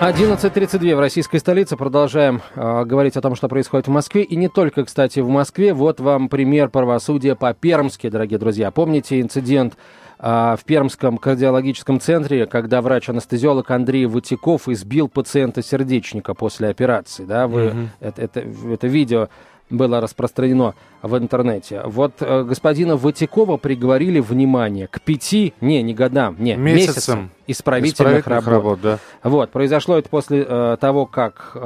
11.32 0.01 0.95
в 0.95 0.99
российской 0.99 1.37
столице. 1.37 1.77
Продолжаем 1.77 2.41
э, 2.55 2.85
говорить 2.85 3.17
о 3.17 3.21
том, 3.21 3.35
что 3.35 3.49
происходит 3.49 3.87
в 3.87 3.91
Москве. 3.91 4.23
И 4.23 4.35
не 4.35 4.47
только, 4.49 4.83
кстати, 4.83 5.19
в 5.19 5.29
Москве. 5.29 5.75
Вот 5.75 5.99
вам 5.99 6.27
пример 6.27 6.69
правосудия 6.69 7.35
по-пермски, 7.35 8.09
дорогие 8.09 8.39
друзья. 8.39 8.71
Помните 8.71 9.21
инцидент 9.21 9.77
э, 10.17 10.55
в 10.59 10.65
Пермском 10.65 11.19
кардиологическом 11.19 11.99
центре, 11.99 12.47
когда 12.47 12.81
врач-анестезиолог 12.81 13.69
Андрей 13.69 14.07
Ватиков 14.07 14.67
избил 14.69 15.07
пациента-сердечника 15.07 16.33
после 16.33 16.69
операции? 16.69 17.25
Да? 17.25 17.47
Вы, 17.47 17.89
это, 17.99 18.23
это, 18.23 18.39
это 18.39 18.87
видео 18.87 19.29
было 19.69 20.01
распространено 20.01 20.75
в 21.01 21.17
интернете. 21.17 21.81
Вот 21.85 22.13
э, 22.21 22.43
господина 22.43 22.97
Ватикова 22.97 23.57
приговорили, 23.57 24.19
внимание, 24.19 24.87
к 24.87 25.01
пяти, 25.01 25.53
не, 25.61 25.81
не 25.83 25.93
годам, 25.93 26.35
не, 26.39 26.55
Месяцам. 26.55 26.87
месяцам 26.87 27.31
исправительных, 27.51 27.93
Исправительных 28.23 28.47
работ. 28.47 28.53
работ, 28.53 28.79
да. 28.81 28.99
Вот, 29.29 29.49
произошло 29.51 29.97
это 29.97 30.09
после 30.09 30.45
э, 30.47 30.77
того, 30.79 31.05
как 31.05 31.51
э, 31.55 31.59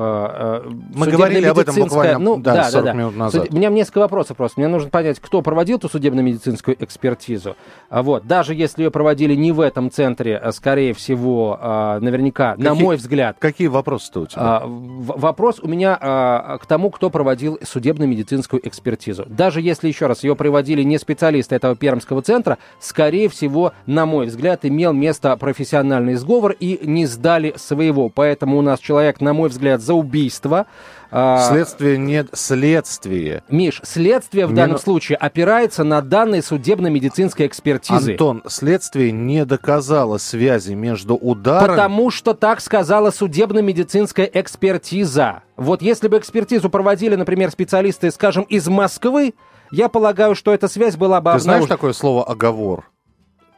э, 0.65 0.69
Мы 0.95 1.07
говорили 1.07 1.45
об 1.47 1.59
этом 1.59 1.75
буквально, 1.75 2.19
ну, 2.19 2.37
да, 2.37 2.53
да, 2.55 2.63
40 2.71 2.85
да, 2.85 2.91
да. 2.91 2.97
минут 2.97 3.15
назад. 3.17 3.41
Суд- 3.43 3.53
У 3.53 3.57
меня 3.57 3.69
несколько 3.69 3.99
вопросов 3.99 4.37
просто. 4.37 4.59
Мне 4.59 4.67
нужно 4.67 4.89
понять, 4.89 5.19
кто 5.19 5.41
проводил 5.41 5.77
эту 5.77 5.89
судебно-медицинскую 5.89 6.81
экспертизу. 6.83 7.55
А 7.89 8.01
Вот, 8.03 8.25
даже 8.27 8.53
если 8.55 8.83
ее 8.83 8.91
проводили 8.91 9.35
не 9.35 9.51
в 9.51 9.59
этом 9.59 9.89
центре, 9.91 10.37
а, 10.37 10.51
скорее 10.51 10.93
всего, 10.93 11.57
а, 11.61 11.99
наверняка, 11.99 12.55
на 12.57 12.69
Какие- 12.71 12.83
мой 12.83 12.95
взгляд, 12.97 13.37
Какие 13.39 13.67
вопросы-то 13.67 14.21
у 14.21 14.25
тебя? 14.27 14.61
в- 14.65 15.19
Вопрос 15.19 15.59
у 15.61 15.67
меня 15.67 15.97
а, 15.99 16.57
к 16.57 16.65
тому, 16.65 16.89
кто 16.89 17.09
проводил 17.09 17.59
судебно-медицинскую 17.63 18.65
экспертизу. 18.67 19.25
Даже 19.27 19.61
если, 19.61 19.87
еще 19.87 20.07
раз, 20.07 20.23
ее 20.23 20.35
проводили 20.35 20.83
не 20.83 20.97
специалисты 20.97 21.55
этого 21.55 21.75
Пермского 21.75 22.21
центра, 22.21 22.57
скорее 22.79 23.29
всего, 23.29 23.73
на 23.85 24.05
мой 24.05 24.27
взгляд, 24.27 24.65
имел 24.65 24.93
место 24.93 25.35
профессиональный 25.37 25.72
сговор 26.15 26.55
и 26.59 26.79
не 26.83 27.05
сдали 27.05 27.53
своего. 27.57 28.09
Поэтому 28.09 28.57
у 28.57 28.61
нас 28.61 28.79
человек, 28.79 29.21
на 29.21 29.33
мой 29.33 29.49
взгляд, 29.49 29.81
за 29.81 29.93
убийство. 29.93 30.67
а, 31.11 31.49
Следствие 31.49 31.97
нет. 31.97 32.27
Следствие. 32.33 33.43
Миш, 33.49 33.81
следствие 33.83 34.45
в 34.45 34.51
Не 34.51 34.55
данном 34.55 34.77
случае 34.77 35.17
опирается 35.17 35.83
на 35.83 36.01
данные 36.01 36.41
судебно-медицинской 36.41 37.47
экспертизы. 37.47 38.11
Антон, 38.11 38.43
следствие 38.47 39.11
не 39.11 39.45
доказало 39.45 40.17
связи 40.17 40.73
между 40.73 41.15
ударом... 41.15 41.67
Потому 41.67 42.11
что 42.11 42.33
так 42.33 42.61
сказала 42.61 43.11
судебно-медицинская 43.11 44.29
экспертиза. 44.31 45.43
Вот 45.57 45.81
если 45.81 46.07
бы 46.07 46.17
экспертизу 46.17 46.69
проводили, 46.69 47.15
например, 47.15 47.51
специалисты, 47.51 48.11
скажем, 48.11 48.43
из 48.43 48.67
Москвы, 48.67 49.33
я 49.71 49.89
полагаю, 49.89 50.35
что 50.35 50.53
эта 50.53 50.67
связь 50.67 50.95
была 50.95 51.19
бы 51.19 51.31
Ты 51.33 51.39
знаешь 51.39 51.63
обнаружена. 51.63 51.75
такое 51.75 51.93
слово 51.93 52.23
«оговор»? 52.23 52.85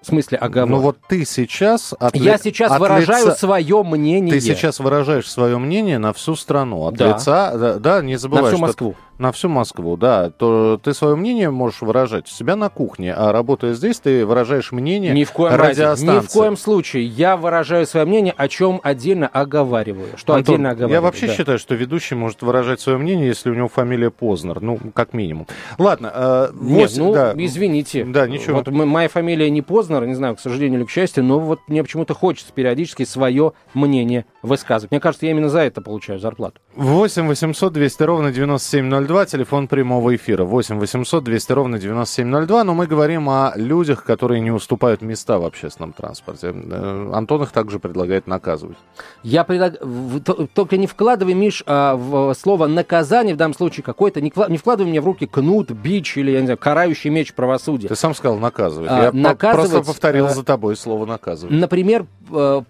В 0.05 0.09
смысле 0.09 0.37
оговор? 0.37 0.69
Ну 0.69 0.77
вот 0.81 0.97
ты 1.07 1.25
сейчас... 1.25 1.91
от 1.99 2.15
я 2.15 2.33
ли- 2.33 2.39
сейчас 2.43 2.71
от 2.71 2.79
выражаю 2.79 3.25
лица- 3.25 3.35
свое 3.39 3.81
мнение. 3.81 4.35
Ты 4.35 4.39
сейчас 4.39 4.79
выражаешь 4.79 5.27
свое 5.27 5.57
мнение 5.57 5.97
на 5.97 6.13
всю 6.13 6.35
страну. 6.35 6.85
От 6.85 6.93
Да. 6.93 7.07
лица... 7.13 7.57
Да, 7.57 7.73
да, 7.79 8.01
не 8.03 8.13
на 8.13 8.19
забывай, 8.19 8.43
всю 8.51 8.57
что- 8.57 8.65
Москву. 8.67 8.95
На 9.17 9.31
всю 9.31 9.47
Москву, 9.47 9.95
да. 9.95 10.29
То 10.29 10.77
ты 10.83 10.93
свое 10.93 11.15
мнение 11.15 11.49
можешь 11.49 11.81
выражать 11.81 12.25
у 12.25 12.29
себя 12.29 12.55
на 12.57 12.67
кухне, 12.69 13.13
а 13.13 13.31
работая 13.31 13.73
здесь, 13.73 13.99
ты 13.99 14.25
выражаешь 14.25 14.73
мнение 14.73 15.13
Ни 15.13 15.23
в 15.23 15.31
коем 15.31 15.55
разе, 15.55 15.81
ни 15.83 15.85
радиостанции. 15.85 16.27
в 16.27 16.31
коем 16.33 16.57
случае. 16.57 17.05
Я 17.05 17.37
выражаю 17.37 17.85
свое 17.85 18.05
мнение, 18.05 18.33
о 18.35 18.47
чем 18.49 18.81
отдельно 18.83 19.27
оговариваю. 19.27 20.07
Что 20.17 20.33
Антон, 20.33 20.55
отдельно 20.55 20.69
оговариваю. 20.71 20.93
я 20.95 21.01
вообще 21.01 21.27
да. 21.27 21.33
считаю, 21.33 21.59
что 21.59 21.75
ведущий 21.75 22.15
может 22.15 22.41
выражать 22.41 22.81
свое 22.81 22.97
мнение, 22.97 23.27
если 23.27 23.49
у 23.49 23.53
него 23.53 23.69
фамилия 23.69 24.09
Познер. 24.11 24.59
Ну, 24.61 24.79
как 24.93 25.13
минимум. 25.13 25.47
Ладно. 25.77 26.11
э, 26.13 26.49
Нет, 26.53 26.89
восемь- 26.91 27.03
ну, 27.03 27.13
да. 27.13 27.33
извините. 27.37 28.03
Да, 28.03 28.27
ничего. 28.27 28.57
Вот 28.57 28.67
моя 28.69 29.07
фамилия 29.07 29.49
не 29.49 29.61
Познер, 29.61 30.05
не 30.05 30.15
знаю, 30.15 30.35
к 30.35 30.41
сожалению 30.41 30.79
или 30.81 30.85
к 30.85 30.89
счастью, 30.89 31.23
но 31.23 31.39
вот 31.39 31.59
мне 31.67 31.83
почему-то 31.83 32.13
хочется 32.13 32.51
периодически 32.53 33.05
свое 33.05 33.53
мнение 33.73 34.25
высказывать. 34.41 34.91
Мне 34.91 34.99
кажется, 34.99 35.25
я 35.25 35.31
именно 35.31 35.47
за 35.49 35.59
это 35.61 35.79
получаю 35.81 36.19
зарплату. 36.19 36.59
8 36.75 37.27
800 37.27 37.71
200 37.71 38.03
ровно 38.03 38.31
9702, 38.33 39.04
телефон 39.25 39.67
прямого 39.67 40.15
эфира. 40.15 40.43
8 40.43 40.79
800 40.79 41.23
200 41.23 41.51
ровно 41.53 41.79
9702, 41.79 42.63
но 42.63 42.73
мы 42.73 42.87
говорим 42.87 43.29
о 43.29 43.53
людях, 43.55 44.03
которые 44.03 44.41
не 44.41 44.51
уступают 44.51 45.01
места 45.01 45.39
в 45.39 45.45
общественном 45.45 45.93
транспорте. 45.93 46.53
Э, 46.53 47.11
Антон 47.13 47.43
их 47.43 47.51
также 47.51 47.79
предлагает 47.79 48.27
наказывать. 48.27 48.77
Я 49.23 49.43
предлаг- 49.43 49.77
в- 49.83 50.19
т- 50.21 50.47
только 50.53 50.77
не 50.77 50.87
вкладывай, 50.87 51.33
Миш, 51.33 51.63
а, 51.65 51.95
в 51.95 52.33
слово 52.33 52.67
наказание 52.67 53.35
в 53.35 53.37
данном 53.37 53.53
случае 53.55 53.83
какое-то, 53.83 54.21
не, 54.21 54.31
не 54.49 54.57
вкладывай 54.57 54.89
мне 54.89 55.01
в 55.01 55.05
руки 55.05 55.25
кнут, 55.25 55.71
бич 55.71 56.17
или, 56.17 56.31
я 56.31 56.39
не 56.41 56.45
знаю, 56.47 56.57
карающий 56.57 57.09
меч 57.09 57.33
правосудия. 57.33 57.87
Ты 57.87 57.95
сам 57.95 58.15
сказал 58.15 58.37
наказывать. 58.39 58.89
А, 58.91 59.03
Я 59.05 59.11
наказывать, 59.11 59.69
просто 59.71 59.87
повторил 59.91 60.25
э, 60.27 60.29
за 60.33 60.43
тобой 60.43 60.75
слово 60.75 61.05
наказывать. 61.05 61.53
Например, 61.55 62.05
э, 62.31 62.61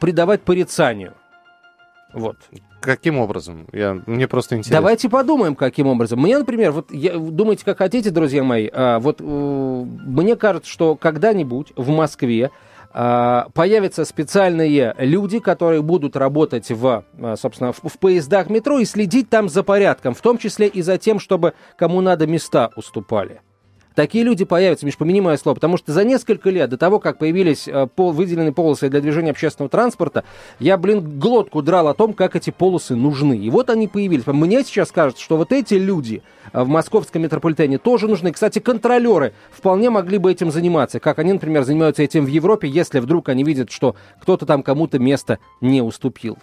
придавать 0.00 0.42
порицанию. 0.42 1.14
Вот. 2.12 2.36
Каким 2.80 3.18
образом? 3.18 3.66
Я, 3.72 4.00
мне 4.06 4.26
просто 4.26 4.56
интересно. 4.56 4.80
Давайте 4.80 5.08
подумаем, 5.08 5.54
каким 5.54 5.86
образом. 5.86 6.20
Мне, 6.20 6.38
например, 6.38 6.72
вот 6.72 6.90
я, 6.90 7.16
думайте, 7.16 7.64
как 7.64 7.78
хотите, 7.78 8.10
друзья 8.10 8.42
мои. 8.42 8.68
а, 8.72 8.98
вот 8.98 9.20
э, 9.20 9.24
мне 9.24 10.34
кажется, 10.36 10.70
что 10.70 10.96
когда-нибудь 10.96 11.72
в 11.76 11.90
Москве 11.90 12.50
а, 12.92 13.48
появятся 13.54 14.04
специальные 14.04 14.94
люди, 14.98 15.38
которые 15.38 15.82
будут 15.82 16.16
работать 16.16 16.70
в, 16.70 17.04
а, 17.20 17.36
собственно, 17.36 17.72
в, 17.72 17.80
в 17.84 17.98
поездах 17.98 18.48
метро 18.48 18.78
и 18.78 18.84
следить 18.84 19.28
там 19.28 19.48
за 19.48 19.62
порядком, 19.62 20.14
в 20.14 20.20
том 20.20 20.38
числе 20.38 20.66
и 20.66 20.82
за 20.82 20.98
тем, 20.98 21.20
чтобы 21.20 21.52
кому 21.76 22.00
надо 22.00 22.26
места 22.26 22.70
уступали. 22.76 23.42
Такие 23.94 24.24
люди 24.24 24.44
появятся, 24.44 24.86
Миш, 24.86 24.96
помяни 24.96 25.20
мое 25.20 25.36
слово, 25.36 25.56
потому 25.56 25.76
что 25.76 25.92
за 25.92 26.04
несколько 26.04 26.50
лет 26.50 26.70
до 26.70 26.78
того, 26.78 27.00
как 27.00 27.18
появились 27.18 27.66
э, 27.66 27.86
пол, 27.86 28.12
выделенные 28.12 28.52
полосы 28.52 28.88
для 28.88 29.00
движения 29.00 29.30
общественного 29.30 29.68
транспорта, 29.68 30.24
я, 30.58 30.76
блин, 30.76 31.18
глотку 31.18 31.60
драл 31.62 31.88
о 31.88 31.94
том, 31.94 32.14
как 32.14 32.36
эти 32.36 32.50
полосы 32.50 32.94
нужны. 32.94 33.36
И 33.36 33.50
вот 33.50 33.68
они 33.68 33.88
появились. 33.88 34.26
Мне 34.26 34.62
сейчас 34.62 34.92
кажется, 34.92 35.22
что 35.22 35.36
вот 35.36 35.52
эти 35.52 35.74
люди 35.74 36.22
э, 36.52 36.62
в 36.62 36.68
московском 36.68 37.22
метрополитене 37.22 37.78
тоже 37.78 38.06
нужны. 38.06 38.32
Кстати, 38.32 38.60
контролеры 38.60 39.32
вполне 39.50 39.90
могли 39.90 40.18
бы 40.18 40.30
этим 40.30 40.50
заниматься, 40.52 41.00
как 41.00 41.18
они, 41.18 41.32
например, 41.32 41.64
занимаются 41.64 42.02
этим 42.02 42.24
в 42.24 42.28
Европе, 42.28 42.68
если 42.68 43.00
вдруг 43.00 43.28
они 43.28 43.42
видят, 43.42 43.70
что 43.70 43.96
кто-то 44.20 44.46
там 44.46 44.62
кому-то 44.62 44.98
место 44.98 45.38
не 45.60 45.82
уступил. 45.82 46.38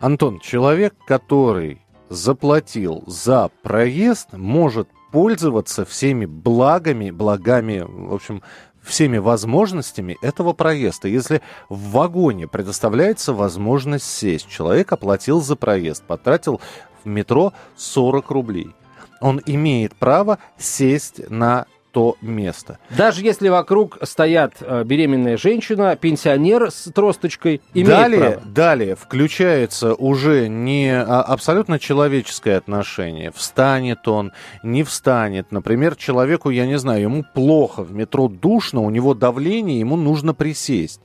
Антон, 0.00 0.40
человек, 0.40 0.94
который 1.06 1.82
заплатил 2.08 3.04
за 3.06 3.50
проезд, 3.62 4.32
может 4.32 4.88
пользоваться 5.12 5.84
всеми 5.84 6.24
благами, 6.24 7.10
благами, 7.10 7.84
в 7.86 8.14
общем, 8.14 8.42
всеми 8.82 9.18
возможностями 9.18 10.16
этого 10.22 10.54
проезда. 10.54 11.06
Если 11.06 11.42
в 11.68 11.90
вагоне 11.90 12.48
предоставляется 12.48 13.32
возможность 13.32 14.06
сесть, 14.06 14.48
человек 14.48 14.90
оплатил 14.90 15.40
за 15.40 15.54
проезд, 15.54 16.02
потратил 16.04 16.60
в 17.04 17.08
метро 17.08 17.52
40 17.76 18.30
рублей. 18.30 18.74
Он 19.20 19.40
имеет 19.46 19.94
право 19.94 20.38
сесть 20.58 21.30
на 21.30 21.66
то 21.92 22.16
место. 22.20 22.78
Даже 22.90 23.22
если 23.22 23.48
вокруг 23.48 23.98
стоят 24.02 24.54
э, 24.60 24.82
беременная 24.84 25.36
женщина, 25.36 25.94
пенсионер 25.96 26.70
с 26.70 26.90
тросточкой, 26.90 27.60
имеет 27.74 27.88
далее, 27.88 28.20
право. 28.20 28.40
далее 28.46 28.96
включается 28.96 29.94
уже 29.94 30.48
не 30.48 30.90
а, 30.90 31.22
абсолютно 31.22 31.78
человеческое 31.78 32.56
отношение. 32.56 33.30
Встанет 33.32 34.08
он, 34.08 34.32
не 34.62 34.82
встанет. 34.82 35.52
Например, 35.52 35.94
человеку, 35.94 36.50
я 36.50 36.66
не 36.66 36.78
знаю, 36.78 37.02
ему 37.02 37.24
плохо 37.34 37.82
в 37.82 37.92
метро 37.92 38.28
душно, 38.28 38.80
у 38.80 38.90
него 38.90 39.14
давление, 39.14 39.78
ему 39.78 39.96
нужно 39.96 40.34
присесть. 40.34 41.00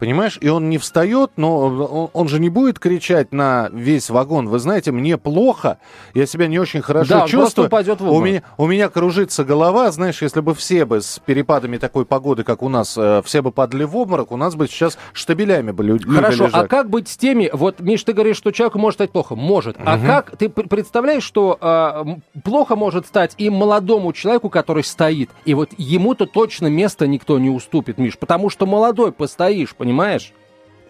Понимаешь, 0.00 0.38
и 0.40 0.48
он 0.48 0.70
не 0.70 0.78
встает, 0.78 1.32
но 1.36 2.08
он, 2.14 2.26
же 2.28 2.40
не 2.40 2.48
будет 2.48 2.78
кричать 2.78 3.32
на 3.32 3.68
весь 3.70 4.08
вагон. 4.08 4.48
Вы 4.48 4.58
знаете, 4.58 4.92
мне 4.92 5.18
плохо, 5.18 5.76
я 6.14 6.24
себя 6.24 6.46
не 6.46 6.58
очень 6.58 6.80
хорошо 6.80 7.10
Да, 7.20 7.26
чувствую. 7.28 7.66
упадет 7.66 8.00
в 8.00 8.10
у 8.10 8.18
меня, 8.20 8.42
у 8.56 8.66
меня 8.66 8.88
кружится 8.88 9.44
голова, 9.44 9.90
знаешь, 9.90 10.22
если 10.22 10.40
бы 10.40 10.54
все 10.54 10.86
бы 10.86 11.02
с 11.02 11.18
перепадами 11.18 11.76
такой 11.76 12.06
погоды, 12.06 12.44
как 12.44 12.62
у 12.62 12.70
нас, 12.70 12.96
э, 12.96 13.20
все 13.26 13.42
бы 13.42 13.52
падали 13.52 13.84
в 13.84 13.94
обморок, 13.94 14.32
у 14.32 14.38
нас 14.38 14.54
бы 14.54 14.68
сейчас 14.68 14.96
штабелями 15.12 15.70
бы 15.70 15.84
лю- 15.84 15.98
люди 15.98 16.16
Хорошо, 16.16 16.46
лежали. 16.46 16.64
а 16.64 16.66
как 16.66 16.88
быть 16.88 17.06
с 17.06 17.18
теми, 17.18 17.50
вот, 17.52 17.80
Миш, 17.80 18.02
ты 18.02 18.14
говоришь, 18.14 18.38
что 18.38 18.52
человеку 18.52 18.78
может 18.78 18.96
стать 18.96 19.10
плохо? 19.12 19.34
Может. 19.36 19.76
А 19.84 19.98
как, 19.98 20.34
ты 20.38 20.48
пр- 20.48 20.66
представляешь, 20.66 21.24
что 21.24 21.58
м, 21.60 22.22
плохо 22.42 22.74
может 22.74 23.06
стать 23.06 23.34
и 23.36 23.50
молодому 23.50 24.14
человеку, 24.14 24.48
который 24.48 24.82
стоит, 24.82 25.28
и 25.44 25.52
вот 25.52 25.68
ему-то 25.76 26.24
точно 26.24 26.68
место 26.68 27.06
никто 27.06 27.38
не 27.38 27.50
уступит, 27.50 27.98
Миш, 27.98 28.16
потому 28.16 28.48
что 28.48 28.64
молодой 28.64 29.12
постоишь, 29.12 29.74
понимаешь? 29.74 29.89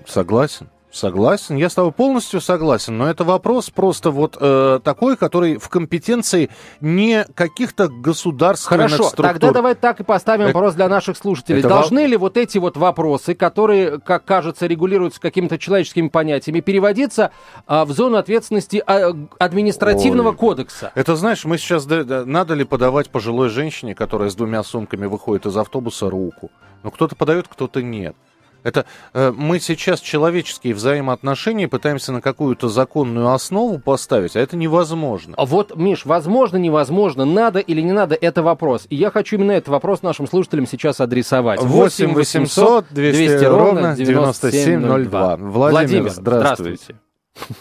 Согласен. 0.07 0.69
Согласен, 0.93 1.57
я 1.57 1.71
с 1.71 1.75
тобой 1.75 1.93
полностью 1.93 2.41
согласен, 2.41 2.99
но 2.99 3.09
это 3.09 3.23
вопрос 3.23 3.71
просто 3.71 4.11
вот 4.11 4.37
э, 4.41 4.81
такой, 4.83 5.17
который 5.17 5.57
в 5.57 5.69
компетенции 5.69 6.51
не 6.81 7.25
каких-то 7.35 7.89
государственных 7.89 8.91
Хорошо, 8.91 9.05
структур. 9.05 9.27
тогда 9.27 9.53
давай 9.53 9.77
так 9.77 10.01
и 10.01 10.03
поставим 10.03 10.47
Это- 10.47 10.55
вопрос 10.55 10.75
для 10.75 10.89
наших 10.89 11.17
слушателей. 11.17 11.63
Должны 11.63 12.07
ли 12.07 12.17
вот 12.17 12.37
эти 12.37 12.59
вот 12.59 12.77
вопросы, 12.77 13.35
которые, 13.35 14.01
как 14.01 14.25
кажется, 14.25 14.67
регулируются 14.67 15.21
какими-то 15.21 15.59
человеческими 15.59 16.09
понятиями, 16.09 16.59
переводиться 16.59 17.31
а, 17.69 17.85
в 17.85 17.93
зону 17.93 18.17
ответственности 18.17 18.83
а, 18.85 19.15
административного 19.39 20.31
Ой. 20.31 20.37
кодекса? 20.37 20.91
Это 20.97 21.15
знаешь, 21.15 21.45
мы 21.45 21.57
сейчас 21.59 21.87
надо 21.87 22.55
ли 22.55 22.65
подавать 22.65 23.11
пожилой 23.11 23.49
женщине, 23.49 23.95
которая 23.95 24.29
с 24.29 24.35
двумя 24.35 24.65
сумками 24.65 25.07
выходит 25.07 25.47
из 25.47 25.57
автобуса, 25.57 26.11
руку? 26.11 26.51
Ну, 26.83 26.91
кто-то 26.91 27.15
подает, 27.15 27.47
кто-то 27.47 27.81
нет. 27.81 28.17
Это 28.62 28.87
э, 29.14 29.33
мы 29.37 29.59
сейчас 29.59 30.01
человеческие 30.01 30.75
взаимоотношения 30.75 31.68
пытаемся 31.68 32.12
на 32.12 32.20
какую-то 32.20 32.68
законную 32.68 33.31
основу 33.31 33.79
поставить, 33.79 34.37
а 34.37 34.40
это 34.40 34.57
невозможно. 34.57 35.35
А 35.37 35.44
Вот, 35.44 35.77
Миш, 35.77 36.05
возможно, 36.07 36.57
невозможно, 36.57 37.25
надо 37.25 37.59
или 37.59 37.81
не 37.81 37.92
надо, 37.92 38.16
это 38.20 38.42
вопрос. 38.42 38.87
И 38.90 38.96
я 38.96 39.11
хочу 39.11 39.37
именно 39.37 39.53
этот 39.53 39.68
вопрос 39.68 40.03
нашим 40.03 40.27
слушателям 40.27 40.66
сейчас 40.66 41.01
адресовать. 41.01 41.61
8 41.61 42.14
800 42.14 42.87
200 42.90 43.44
ровно 43.44 43.96
9702. 43.96 45.37
Владимир, 45.37 46.11
здравствуйте. 46.11 46.96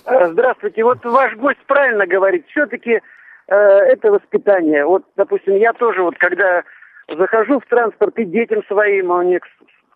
Э, 0.05 0.31
Здравствуйте. 0.31 0.83
Вот 0.83 1.03
ваш 1.05 1.35
гость 1.35 1.59
правильно 1.67 2.05
говорит. 2.05 2.45
Все-таки 2.49 2.99
э, 3.47 3.55
это 3.55 4.12
воспитание. 4.12 4.85
Вот, 4.85 5.03
допустим, 5.15 5.55
я 5.55 5.73
тоже 5.73 6.01
вот, 6.01 6.17
когда 6.17 6.63
захожу 7.07 7.59
в 7.59 7.65
транспорт 7.65 8.17
и 8.17 8.25
детям 8.25 8.63
своим, 8.67 9.12
а 9.12 9.19
у 9.19 9.21
них, 9.21 9.41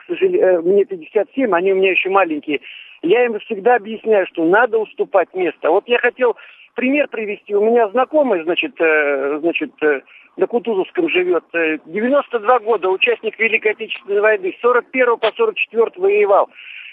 к 0.03 0.07
сожалению, 0.07 0.63
мне 0.63 0.85
57, 0.85 1.53
они 1.55 1.71
у 1.71 1.75
меня 1.75 1.91
еще 1.91 2.09
маленькие. 2.09 2.61
Я 3.01 3.25
им 3.25 3.39
всегда 3.39 3.75
объясняю, 3.75 4.27
что 4.27 4.45
надо 4.45 4.77
уступать 4.77 5.33
место. 5.33 5.71
Вот 5.71 5.87
я 5.87 5.97
хотел 5.99 6.35
пример 6.75 7.07
привести. 7.07 7.55
У 7.55 7.63
меня 7.63 7.89
знакомый, 7.89 8.43
значит, 8.43 8.73
э, 8.79 9.39
значит, 9.41 9.71
э, 9.81 10.01
на 10.37 10.47
Кутузовском 10.47 11.09
живет. 11.09 11.43
92 11.53 12.59
года, 12.59 12.89
участник 12.89 13.37
Великой 13.39 13.73
Отечественной 13.73 14.21
войны. 14.21 14.55
С 14.57 14.61
41 14.61 15.17
по 15.17 15.31
44 15.31 15.91
воевал. 15.97 16.49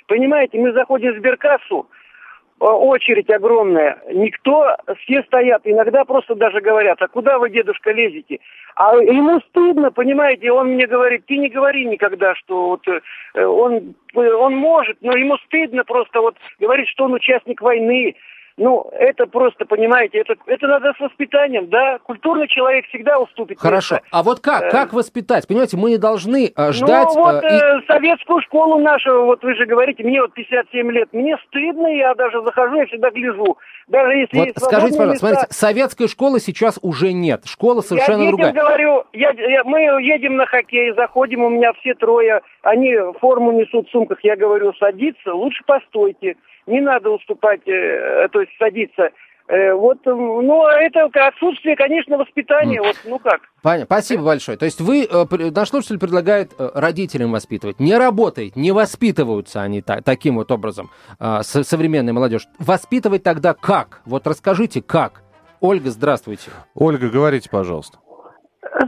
Понимаете, 0.06 0.58
мы 0.58 0.72
заходим 0.72 1.14
в 1.14 1.18
сберкассу, 1.18 1.86
очередь 2.60 3.30
огромная. 3.30 3.98
Никто, 4.12 4.76
все 5.00 5.22
стоят, 5.22 5.62
иногда 5.64 6.04
просто 6.04 6.34
даже 6.34 6.60
говорят, 6.60 7.00
а 7.00 7.08
куда 7.08 7.38
вы, 7.38 7.50
дедушка, 7.50 7.90
лезете? 7.90 8.38
А 8.76 8.96
ему 8.96 9.40
стыдно, 9.48 9.90
понимаете, 9.90 10.52
он 10.52 10.74
мне 10.74 10.86
говорит, 10.86 11.24
ты 11.26 11.36
не 11.38 11.48
говори 11.48 11.86
никогда, 11.86 12.34
что 12.34 12.68
вот 12.68 12.86
э, 12.86 13.44
он, 13.44 13.94
он 14.14 14.56
может, 14.56 14.98
но 15.00 15.16
ему 15.16 15.36
стыдно 15.46 15.84
просто 15.84 16.20
вот 16.20 16.36
говорить, 16.58 16.88
что 16.88 17.04
он 17.04 17.14
участник 17.14 17.60
войны, 17.62 18.14
ну, 18.56 18.90
это 18.92 19.26
просто, 19.26 19.64
понимаете, 19.64 20.18
это, 20.18 20.34
это 20.46 20.66
надо 20.66 20.92
с 20.96 21.00
воспитанием, 21.00 21.68
да? 21.68 21.98
Культурный 22.00 22.48
человек 22.48 22.86
всегда 22.88 23.18
уступит. 23.18 23.58
Хорошо. 23.58 23.96
Место. 23.96 24.08
А 24.10 24.22
вот 24.22 24.40
как? 24.40 24.64
Э, 24.64 24.70
как 24.70 24.92
воспитать? 24.92 25.46
Понимаете, 25.46 25.76
мы 25.76 25.90
не 25.90 25.98
должны 25.98 26.52
э, 26.54 26.72
ждать... 26.72 27.08
Ну, 27.14 27.22
вот 27.22 27.44
э, 27.44 27.48
и... 27.48 27.86
советскую 27.86 28.42
школу 28.42 28.78
нашу, 28.78 29.24
вот 29.24 29.42
вы 29.42 29.54
же 29.54 29.66
говорите, 29.66 30.04
мне 30.04 30.20
вот 30.20 30.34
57 30.34 30.90
лет, 30.90 31.08
мне 31.12 31.36
стыдно, 31.48 31.86
я 31.86 32.14
даже 32.14 32.42
захожу, 32.42 32.76
я 32.76 32.86
всегда 32.86 33.10
гляжу. 33.10 33.56
Даже 33.88 34.12
если 34.12 34.38
вот 34.38 34.48
скажите, 34.56 34.98
пожалуйста, 34.98 35.04
места... 35.04 35.18
смотрите, 35.18 35.46
советской 35.50 36.08
школы 36.08 36.38
сейчас 36.38 36.78
уже 36.82 37.12
нет, 37.12 37.46
школа 37.46 37.80
совершенно 37.80 38.22
я 38.22 38.28
другая. 38.28 38.52
Я 38.52 38.60
говорю, 38.60 39.04
я, 39.12 39.30
я, 39.30 39.64
мы 39.64 39.80
едем 40.02 40.36
на 40.36 40.46
хоккей, 40.46 40.92
заходим, 40.94 41.42
у 41.42 41.48
меня 41.48 41.72
все 41.80 41.94
трое, 41.94 42.42
они 42.62 42.94
форму 43.20 43.52
несут 43.52 43.88
в 43.88 43.90
сумках, 43.90 44.18
я 44.22 44.36
говорю, 44.36 44.72
садиться, 44.74 45.34
лучше 45.34 45.64
постойте 45.66 46.36
не 46.66 46.80
надо 46.80 47.10
уступать, 47.10 47.66
э, 47.66 48.28
то 48.32 48.40
есть 48.40 48.52
садиться. 48.58 49.10
Э, 49.48 49.72
вот, 49.74 49.98
ну, 50.04 50.66
это 50.66 51.08
отсутствие, 51.26 51.74
конечно, 51.74 52.16
воспитания. 52.16 52.80
Вот, 52.80 52.96
ну 53.04 53.18
как? 53.18 53.40
Понятно. 53.62 53.86
Спасибо 53.86 54.24
большое. 54.24 54.56
То 54.56 54.64
есть 54.64 54.80
вы, 54.80 55.04
э, 55.04 55.50
наш 55.54 55.68
слушатель 55.68 55.98
предлагает 55.98 56.52
родителям 56.58 57.32
воспитывать. 57.32 57.80
Не 57.80 57.96
работает, 57.96 58.56
не 58.56 58.72
воспитываются 58.72 59.62
они 59.62 59.82
та, 59.82 60.00
таким 60.02 60.36
вот 60.36 60.52
образом, 60.52 60.90
современная 61.18 62.12
молодежь. 62.12 62.46
Воспитывать 62.58 63.22
тогда 63.22 63.54
как? 63.54 64.02
Вот 64.04 64.26
расскажите, 64.26 64.82
как? 64.82 65.22
Ольга, 65.60 65.90
здравствуйте. 65.90 66.50
Ольга, 66.74 67.10
говорите, 67.10 67.50
пожалуйста. 67.50 67.98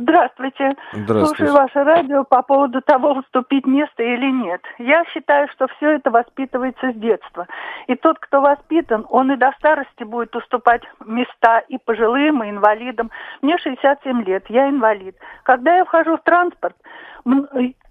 Здравствуйте. 0.03 0.75
Здравствуйте. 0.93 1.27
Слушаю 1.27 1.53
ваше 1.53 1.85
радио 1.85 2.25
по 2.25 2.43
поводу 2.43 2.83
того, 2.83 3.13
уступить 3.13 3.67
место 3.67 4.03
или 4.03 4.31
нет. 4.31 4.61
Я 4.79 5.05
считаю, 5.13 5.49
что 5.53 5.69
все 5.77 5.93
это 5.93 6.11
воспитывается 6.11 6.91
с 6.91 6.95
детства. 6.95 7.47
И 7.87 7.95
тот, 7.95 8.19
кто 8.19 8.41
воспитан, 8.41 9.07
он 9.11 9.31
и 9.33 9.37
до 9.37 9.53
старости 9.59 10.03
будет 10.03 10.35
уступать 10.35 10.83
места 11.05 11.61
и 11.69 11.79
пожилым, 11.79 12.43
и 12.43 12.51
инвалидам. 12.51 13.11
Мне 13.43 13.59
67 13.59 14.25
лет, 14.25 14.45
я 14.49 14.69
инвалид. 14.69 15.17
Когда 15.45 15.77
я 15.77 15.85
вхожу 15.85 16.17
в 16.17 16.23
транспорт, 16.23 16.77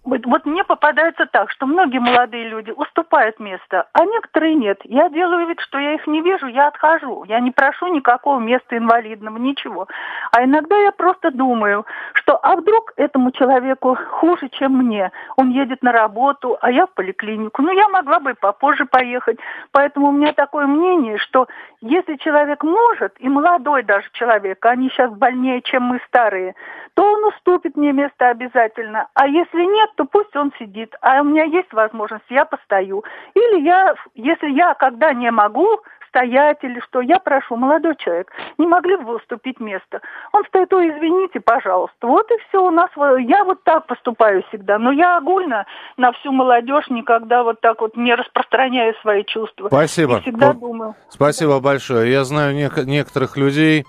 вот, 0.04 0.46
мне 0.46 0.64
попадается 0.64 1.28
так, 1.28 1.52
что 1.52 1.68
многие 1.68 2.00
молодые 2.00 2.48
люди 2.50 2.72
уступают 2.72 3.40
место, 3.40 3.88
а 3.94 4.04
некоторые 4.04 4.56
нет. 4.56 4.80
Я 4.84 5.10
делаю 5.10 5.48
вид, 5.48 5.60
что 5.60 5.78
я 5.78 5.94
их 5.94 6.08
не 6.08 6.22
вижу, 6.22 6.48
я 6.48 6.68
отхожу. 6.68 7.24
Я 7.26 7.40
не 7.40 7.52
прошу 7.52 7.88
никакого 7.88 8.40
места 8.40 8.78
инвалидного, 8.78 9.38
ничего. 9.38 9.88
А 10.32 10.44
иногда 10.44 10.76
я 10.78 10.92
просто 10.92 11.30
думаю, 11.30 11.86
что 12.14 12.36
а 12.42 12.56
вдруг 12.56 12.94
этому 12.96 13.32
человеку 13.32 13.96
хуже, 14.10 14.50
чем 14.50 14.78
мне. 14.78 15.12
Он 15.38 15.52
едет 15.52 15.84
на 15.84 15.92
работу, 15.92 16.58
а 16.62 16.72
я 16.72 16.88
в 16.88 16.94
поликлинику. 16.94 17.62
Ну, 17.62 17.72
я 17.72 17.88
могла 17.88 18.20
бы 18.20 18.32
и 18.32 18.40
попозже 18.40 18.86
поехать. 18.86 19.38
Поэтому 19.72 20.08
у 20.08 20.12
меня 20.12 20.34
такое 20.34 20.66
мнение, 20.66 21.20
что 21.20 21.48
если 21.82 22.16
человек 22.16 22.64
может, 22.64 23.14
и 23.20 23.30
молодой 23.30 23.84
даже 23.84 24.08
человек, 24.14 24.66
они 24.66 24.90
сейчас 24.90 25.12
больнее, 25.12 25.62
чем 25.62 25.84
мы 25.84 26.00
старые, 26.08 26.56
то 26.96 27.04
он 27.04 27.24
уступит 27.26 27.78
мне 27.78 27.92
место 27.92 28.30
обязательно. 28.30 29.08
А 29.14 29.28
если 29.28 29.64
нет, 29.64 29.91
то 29.96 30.06
пусть 30.06 30.36
он 30.36 30.52
сидит. 30.60 30.96
А 31.02 31.22
у 31.22 31.24
меня 31.24 31.44
есть 31.44 31.72
возможность, 31.74 32.26
я 32.30 32.46
постою. 32.46 33.04
Или 33.34 33.62
я, 33.62 33.96
если 34.16 34.50
я 34.50 34.74
когда 34.74 35.14
не 35.14 35.32
могу 35.32 35.82
стоять 36.08 36.58
или 36.62 36.80
что, 36.82 37.00
я 37.00 37.20
прошу, 37.20 37.56
молодой 37.56 37.96
человек, 37.96 38.32
не 38.58 38.68
могли 38.68 38.98
бы 38.98 39.04
вы 39.04 39.16
уступить 39.16 39.62
место? 39.62 40.02
Он 40.34 40.44
стоит, 40.46 40.74
ой, 40.74 40.90
извините, 40.90 41.40
пожалуйста. 41.40 42.06
Вот 42.06 42.30
и 42.32 42.36
все 42.50 42.66
у 42.66 42.70
нас. 42.70 42.90
Я 43.20 43.46
вот 43.46 43.64
так 43.64 43.88
поступаю 43.88 44.44
всегда. 44.50 44.78
Но 44.78 44.92
я 44.92 45.18
огульно 45.18 45.66
на 45.98 46.12
всю 46.12 46.34
молодежь 46.34 46.90
никогда 46.90 47.44
вот 47.44 47.62
так 47.62 47.80
вот 47.80 47.96
не 47.96 48.14
распространяю 48.14 48.94
свои 49.02 49.24
чувства. 49.24 49.68
Спасибо. 49.68 50.18
И 50.18 50.22
всегда 50.22 50.54
думаю. 50.54 50.96
Спасибо 51.10 51.62
большое. 51.62 52.12
Я 52.12 52.26
знаю 52.26 52.56
нек- 52.56 52.84
некоторых 52.84 53.38
людей, 53.38 53.86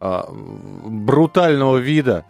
а, 0.00 0.24
брутального 0.30 1.76
вида, 1.76 2.24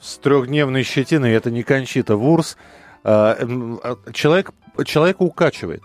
с 0.00 0.18
трехдневной 0.18 0.82
щетиной, 0.82 1.32
это 1.32 1.50
не 1.50 1.62
Кончита 1.62 2.16
Вурс, 2.16 2.56
а, 3.02 3.36
а, 3.38 4.12
человек, 4.12 4.50
человека 4.84 5.22
укачивает. 5.22 5.82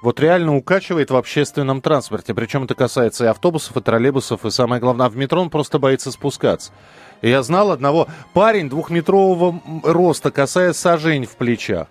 Вот 0.00 0.20
реально 0.20 0.56
укачивает 0.56 1.10
в 1.10 1.16
общественном 1.16 1.80
транспорте. 1.80 2.32
Причем 2.32 2.64
это 2.64 2.74
касается 2.74 3.24
и 3.24 3.28
автобусов, 3.28 3.76
и 3.76 3.80
троллейбусов, 3.80 4.44
и 4.44 4.50
самое 4.50 4.80
главное, 4.80 5.08
в 5.08 5.16
метро 5.16 5.40
он 5.42 5.50
просто 5.50 5.78
боится 5.78 6.12
спускаться. 6.12 6.72
Я 7.20 7.42
знал 7.42 7.72
одного, 7.72 8.06
парень 8.32 8.68
двухметрового 8.68 9.60
роста, 9.82 10.30
касаясь 10.30 10.76
сажень 10.76 11.26
в 11.26 11.36
плечах. 11.36 11.88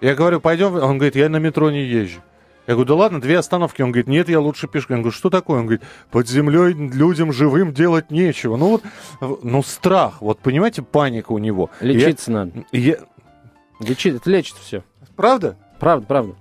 Я 0.00 0.14
говорю, 0.14 0.40
пойдем, 0.40 0.74
он 0.76 0.96
говорит, 0.96 1.16
я 1.16 1.28
на 1.28 1.36
метро 1.36 1.70
не 1.70 1.82
езжу. 1.82 2.20
Я 2.68 2.74
говорю, 2.74 2.88
да 2.88 2.94
ладно, 2.96 3.20
две 3.20 3.38
остановки. 3.38 3.80
Он 3.80 3.90
говорит, 3.90 4.08
нет, 4.08 4.28
я 4.28 4.40
лучше 4.40 4.68
пешком. 4.68 4.98
Я 4.98 5.02
говорю, 5.02 5.16
что 5.16 5.30
такое? 5.30 5.60
Он 5.60 5.64
говорит, 5.64 5.82
под 6.10 6.28
землей 6.28 6.74
людям 6.74 7.32
живым 7.32 7.72
делать 7.72 8.10
нечего. 8.10 8.56
Ну 8.58 8.68
вот, 8.68 9.42
ну 9.42 9.62
страх, 9.62 10.20
вот 10.20 10.38
понимаете, 10.40 10.82
паника 10.82 11.32
у 11.32 11.38
него. 11.38 11.70
Лечиться 11.80 12.30
я, 12.30 12.36
надо. 12.36 12.64
Я... 12.70 12.96
Лечить, 13.80 14.16
это 14.16 14.30
лечит 14.30 14.56
все. 14.56 14.84
Правда? 15.16 15.56
Правда, 15.80 16.06
правда. 16.06 16.34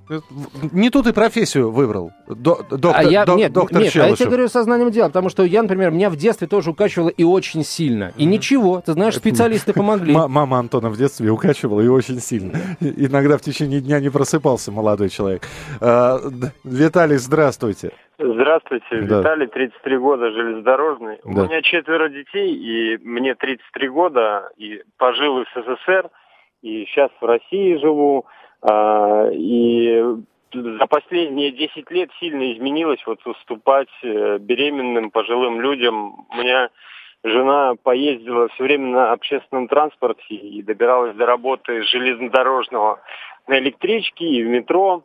Не 0.71 0.89
тут 0.89 1.07
и 1.07 1.13
профессию 1.13 1.71
выбрал. 1.71 2.11
До, 2.27 2.59
доктор, 2.69 2.95
а 2.95 3.03
я, 3.03 3.25
до, 3.25 3.35
нет, 3.35 3.53
доктор 3.53 3.81
нет, 3.81 3.95
а 3.95 4.07
я 4.07 4.15
тебе 4.15 4.27
говорю 4.27 4.47
сознанием 4.47 4.89
дела, 4.89 5.07
потому 5.07 5.29
что 5.29 5.43
я, 5.43 5.61
например, 5.61 5.91
меня 5.91 6.09
в 6.09 6.15
детстве 6.15 6.47
тоже 6.47 6.71
укачивало 6.71 7.09
и 7.09 7.23
очень 7.23 7.63
сильно. 7.63 8.13
И 8.17 8.25
ничего, 8.25 8.81
ты 8.81 8.93
знаешь, 8.93 9.15
специалисты 9.15 9.73
помогли. 9.73 10.13
Мама 10.13 10.57
Антона 10.57 10.89
в 10.89 10.97
детстве 10.97 11.29
укачивала 11.29 11.81
и 11.81 11.87
очень 11.87 12.19
сильно. 12.19 12.53
Иногда 12.79 13.37
в 13.37 13.41
течение 13.41 13.79
дня 13.81 13.99
не 13.99 14.09
просыпался 14.09 14.71
молодой 14.71 15.09
человек. 15.09 15.43
А, 15.81 16.19
Виталий, 16.63 17.17
здравствуйте. 17.17 17.91
Здравствуйте, 18.19 19.01
да. 19.01 19.19
Виталий, 19.19 19.47
33 19.47 19.97
года, 19.97 20.31
железнодорожный. 20.31 21.19
Да. 21.23 21.43
У 21.43 21.45
меня 21.45 21.61
четверо 21.61 22.09
детей, 22.09 22.55
и 22.55 22.97
мне 23.03 23.35
33 23.35 23.89
года, 23.89 24.49
и 24.57 24.81
пожил 24.97 25.43
в 25.43 25.45
СССР, 25.53 26.09
и 26.63 26.85
сейчас 26.85 27.11
в 27.21 27.25
России 27.25 27.77
живу. 27.77 28.25
А, 28.61 29.29
и 29.31 30.03
за 30.53 30.87
последние 30.87 31.51
10 31.51 31.91
лет 31.91 32.09
сильно 32.19 32.53
изменилось 32.53 33.05
вот 33.05 33.25
уступать 33.25 33.89
э, 34.03 34.37
беременным 34.39 35.11
пожилым 35.11 35.61
людям. 35.61 36.25
У 36.29 36.35
меня 36.35 36.69
жена 37.23 37.75
поездила 37.81 38.47
все 38.49 38.63
время 38.63 38.87
на 38.87 39.11
общественном 39.11 39.67
транспорте 39.67 40.35
и 40.35 40.61
добиралась 40.61 41.15
до 41.15 41.25
работы 41.25 41.83
железнодорожного 41.83 43.01
на 43.47 43.59
электричке 43.59 44.25
и 44.25 44.43
в 44.43 44.47
метро. 44.47 45.03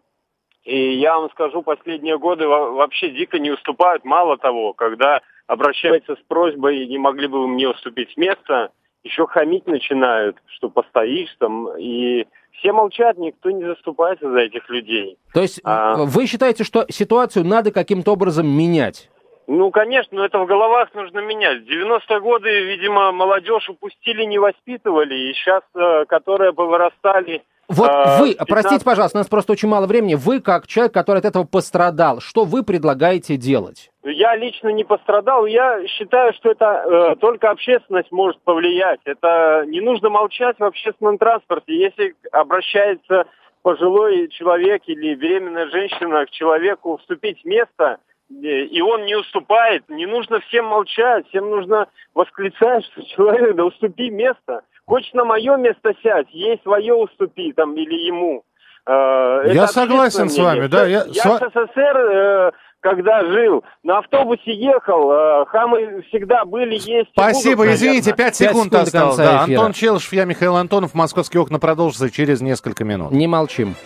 И 0.65 0.95
я 0.95 1.19
вам 1.19 1.29
скажу, 1.31 1.63
последние 1.63 2.19
годы 2.19 2.47
вообще 2.47 3.11
дико 3.11 3.39
не 3.39 3.51
уступают. 3.51 4.05
Мало 4.05 4.39
того, 4.39 4.73
когда 4.75 5.21
обращаются 5.49 6.15
с 6.15 6.21
просьбой, 6.29 6.87
не 6.87 6.99
могли 6.99 7.27
бы 7.27 7.41
вы 7.41 7.49
мне 7.49 7.69
уступить 7.69 8.17
место, 8.17 8.71
еще 9.05 9.27
хамить 9.27 9.67
начинают, 9.67 10.37
что 10.47 10.69
постоишь 10.69 11.35
там, 11.39 11.77
и 11.79 12.27
все 12.53 12.73
молчат, 12.73 13.19
никто 13.19 13.51
не 13.51 13.65
заступается 13.65 14.31
за 14.31 14.39
этих 14.41 14.69
людей. 14.69 15.19
То 15.33 15.41
есть 15.41 15.61
а... 15.65 15.97
вы 15.97 16.27
считаете, 16.27 16.65
что 16.65 16.87
ситуацию 16.89 17.45
надо 17.45 17.73
каким-то 17.73 18.13
образом 18.13 18.47
менять? 18.47 19.09
Ну, 19.49 19.71
конечно, 19.71 20.17
но 20.19 20.25
это 20.25 20.39
в 20.39 20.47
головах 20.47 20.95
нужно 20.95 21.19
менять. 21.19 21.63
В 21.63 21.69
90-е 21.69 22.21
годы, 22.21 22.65
видимо, 22.65 23.11
молодежь 23.11 23.69
упустили, 23.69 24.25
не 24.25 24.39
воспитывали, 24.39 25.15
и 25.15 25.35
сейчас, 25.35 25.63
э, 25.75 26.05
которые 26.07 26.53
повырастали 26.53 27.43
вот 27.73 27.91
а, 27.91 28.19
вы, 28.19 28.31
15... 28.31 28.49
простите, 28.49 28.85
пожалуйста, 28.85 29.19
у 29.19 29.21
нас 29.21 29.29
просто 29.29 29.53
очень 29.53 29.69
мало 29.69 29.87
времени. 29.87 30.15
Вы, 30.15 30.41
как 30.41 30.67
человек, 30.67 30.93
который 30.93 31.19
от 31.19 31.25
этого 31.25 31.45
пострадал, 31.45 32.21
что 32.21 32.45
вы 32.45 32.63
предлагаете 32.63 33.37
делать? 33.37 33.91
Я 34.05 34.37
лично 34.37 34.69
не 34.69 34.85
пострадал. 34.85 35.47
Я 35.47 35.87
считаю, 35.87 36.33
что 36.35 36.51
это 36.51 36.67
э, 36.67 37.17
только 37.17 37.51
общественность 37.51 38.11
может 38.11 38.41
повлиять. 38.43 39.01
Это 39.05 39.65
не 39.67 39.81
нужно 39.81 40.11
молчать 40.11 40.59
в 40.59 40.65
общественном 40.65 41.19
транспорте. 41.19 41.77
Если 41.77 42.15
обращается 42.33 43.27
пожилой 43.63 44.29
человек 44.29 44.83
или 44.87 45.15
беременная 45.15 45.69
женщина 45.71 46.27
к 46.27 46.31
человеку 46.31 46.99
вступить 46.99 47.43
в 47.43 47.47
место, 47.47 47.99
и 48.41 48.81
он 48.81 49.05
не 49.05 49.15
уступает, 49.15 49.89
не 49.89 50.07
нужно 50.07 50.41
всем 50.41 50.67
молчать, 50.67 51.29
всем 51.29 51.51
нужно 51.51 51.89
восклицать, 52.15 52.85
что 52.87 53.03
человек, 53.03 53.55
да 53.57 53.65
уступи 53.65 54.11
место. 54.11 54.63
Хочешь 54.87 55.13
на 55.13 55.25
мое 55.25 55.57
место 55.57 55.95
сядь, 56.03 56.29
ей 56.31 56.61
свое 56.63 56.95
уступи 56.95 57.53
там 57.53 57.75
или 57.77 58.07
ему. 58.07 58.45
Э, 58.87 59.53
я 59.53 59.69
согласен 59.69 60.29
с 60.29 60.37
вами, 60.37 60.67
да. 60.67 60.87
Я, 60.87 61.05
я 61.07 61.23
в 61.23 61.39
СССР, 61.39 61.97
э, 61.97 62.51
когда 62.81 63.25
жил, 63.25 63.63
на 63.85 63.99
автобусе 63.99 64.53
ехал, 64.53 65.13
э, 65.13 65.47
хамы 65.47 66.03
всегда 66.09 66.45
были, 66.45 66.75
есть. 66.75 67.11
Спасибо, 67.13 67.63
будут, 67.63 67.75
извините, 67.75 68.13
пять 68.13 68.35
секунд, 68.35 68.65
секунд 68.65 68.75
осталось. 68.75 69.17
Да, 69.17 69.43
Антон 69.43 69.73
Челышев, 69.73 70.13
я 70.13 70.25
Михаил 70.25 70.57
Антонов. 70.57 70.95
Московские 70.95 71.43
окна 71.43 71.61
продолжатся 71.61 72.11
через 72.11 72.41
несколько 72.41 72.85
минут. 72.85 73.13
Не 73.13 73.29
молчим. 73.29 73.77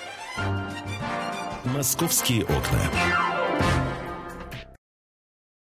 Московские 1.74 2.44
окна. 2.44 3.25